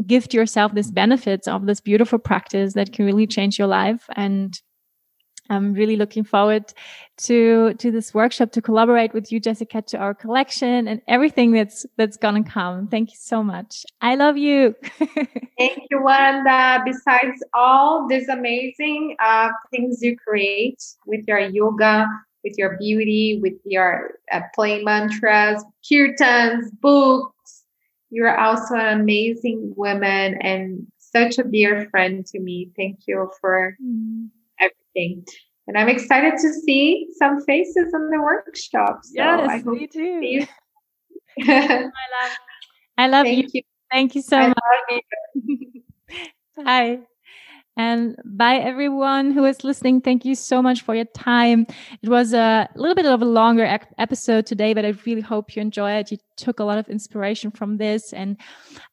[0.07, 4.63] gift yourself this benefits of this beautiful practice that can really change your life and
[5.51, 6.73] I'm really looking forward
[7.19, 11.87] to to this workshop to collaborate with you, Jessica, to our collection and everything that's
[11.97, 12.89] that's gonna come.
[12.89, 13.85] Thank you so much.
[14.01, 14.75] I love you.
[15.59, 16.83] Thank you, Wanda.
[16.85, 22.07] Besides all these amazing uh, things you create with your yoga,
[22.45, 27.65] with your beauty, with your uh, play mantras, kirtans, books,
[28.11, 32.71] you're also an amazing woman and such a dear friend to me.
[32.77, 34.29] Thank you for mm.
[34.99, 35.25] Everything.
[35.67, 39.01] And I'm excited to see some faces in the workshop.
[39.03, 40.47] So yes, I me too.
[41.49, 42.33] I love,
[42.97, 43.47] I love you.
[43.53, 43.63] you.
[43.91, 45.03] Thank you so I much.
[46.65, 47.01] Bye.
[47.77, 50.01] And bye, everyone who is listening.
[50.01, 51.65] Thank you so much for your time.
[52.03, 53.65] It was a little bit of a longer
[53.99, 56.11] episode today, but I really hope you enjoy it.
[56.11, 58.37] You took a lot of inspiration from this, and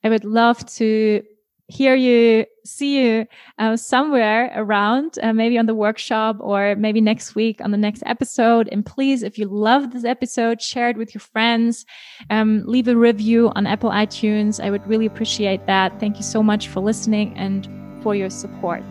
[0.03, 1.23] I would love to
[1.67, 3.27] hear you, see you
[3.57, 8.03] uh, somewhere around, uh, maybe on the workshop or maybe next week on the next
[8.05, 8.69] episode.
[8.71, 11.85] And please, if you love this episode, share it with your friends.
[12.29, 14.63] Um, leave a review on Apple iTunes.
[14.63, 15.99] I would really appreciate that.
[15.99, 17.67] Thank you so much for listening and
[18.03, 18.83] for your support.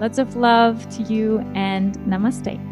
[0.00, 2.71] Lots of love to you and namaste.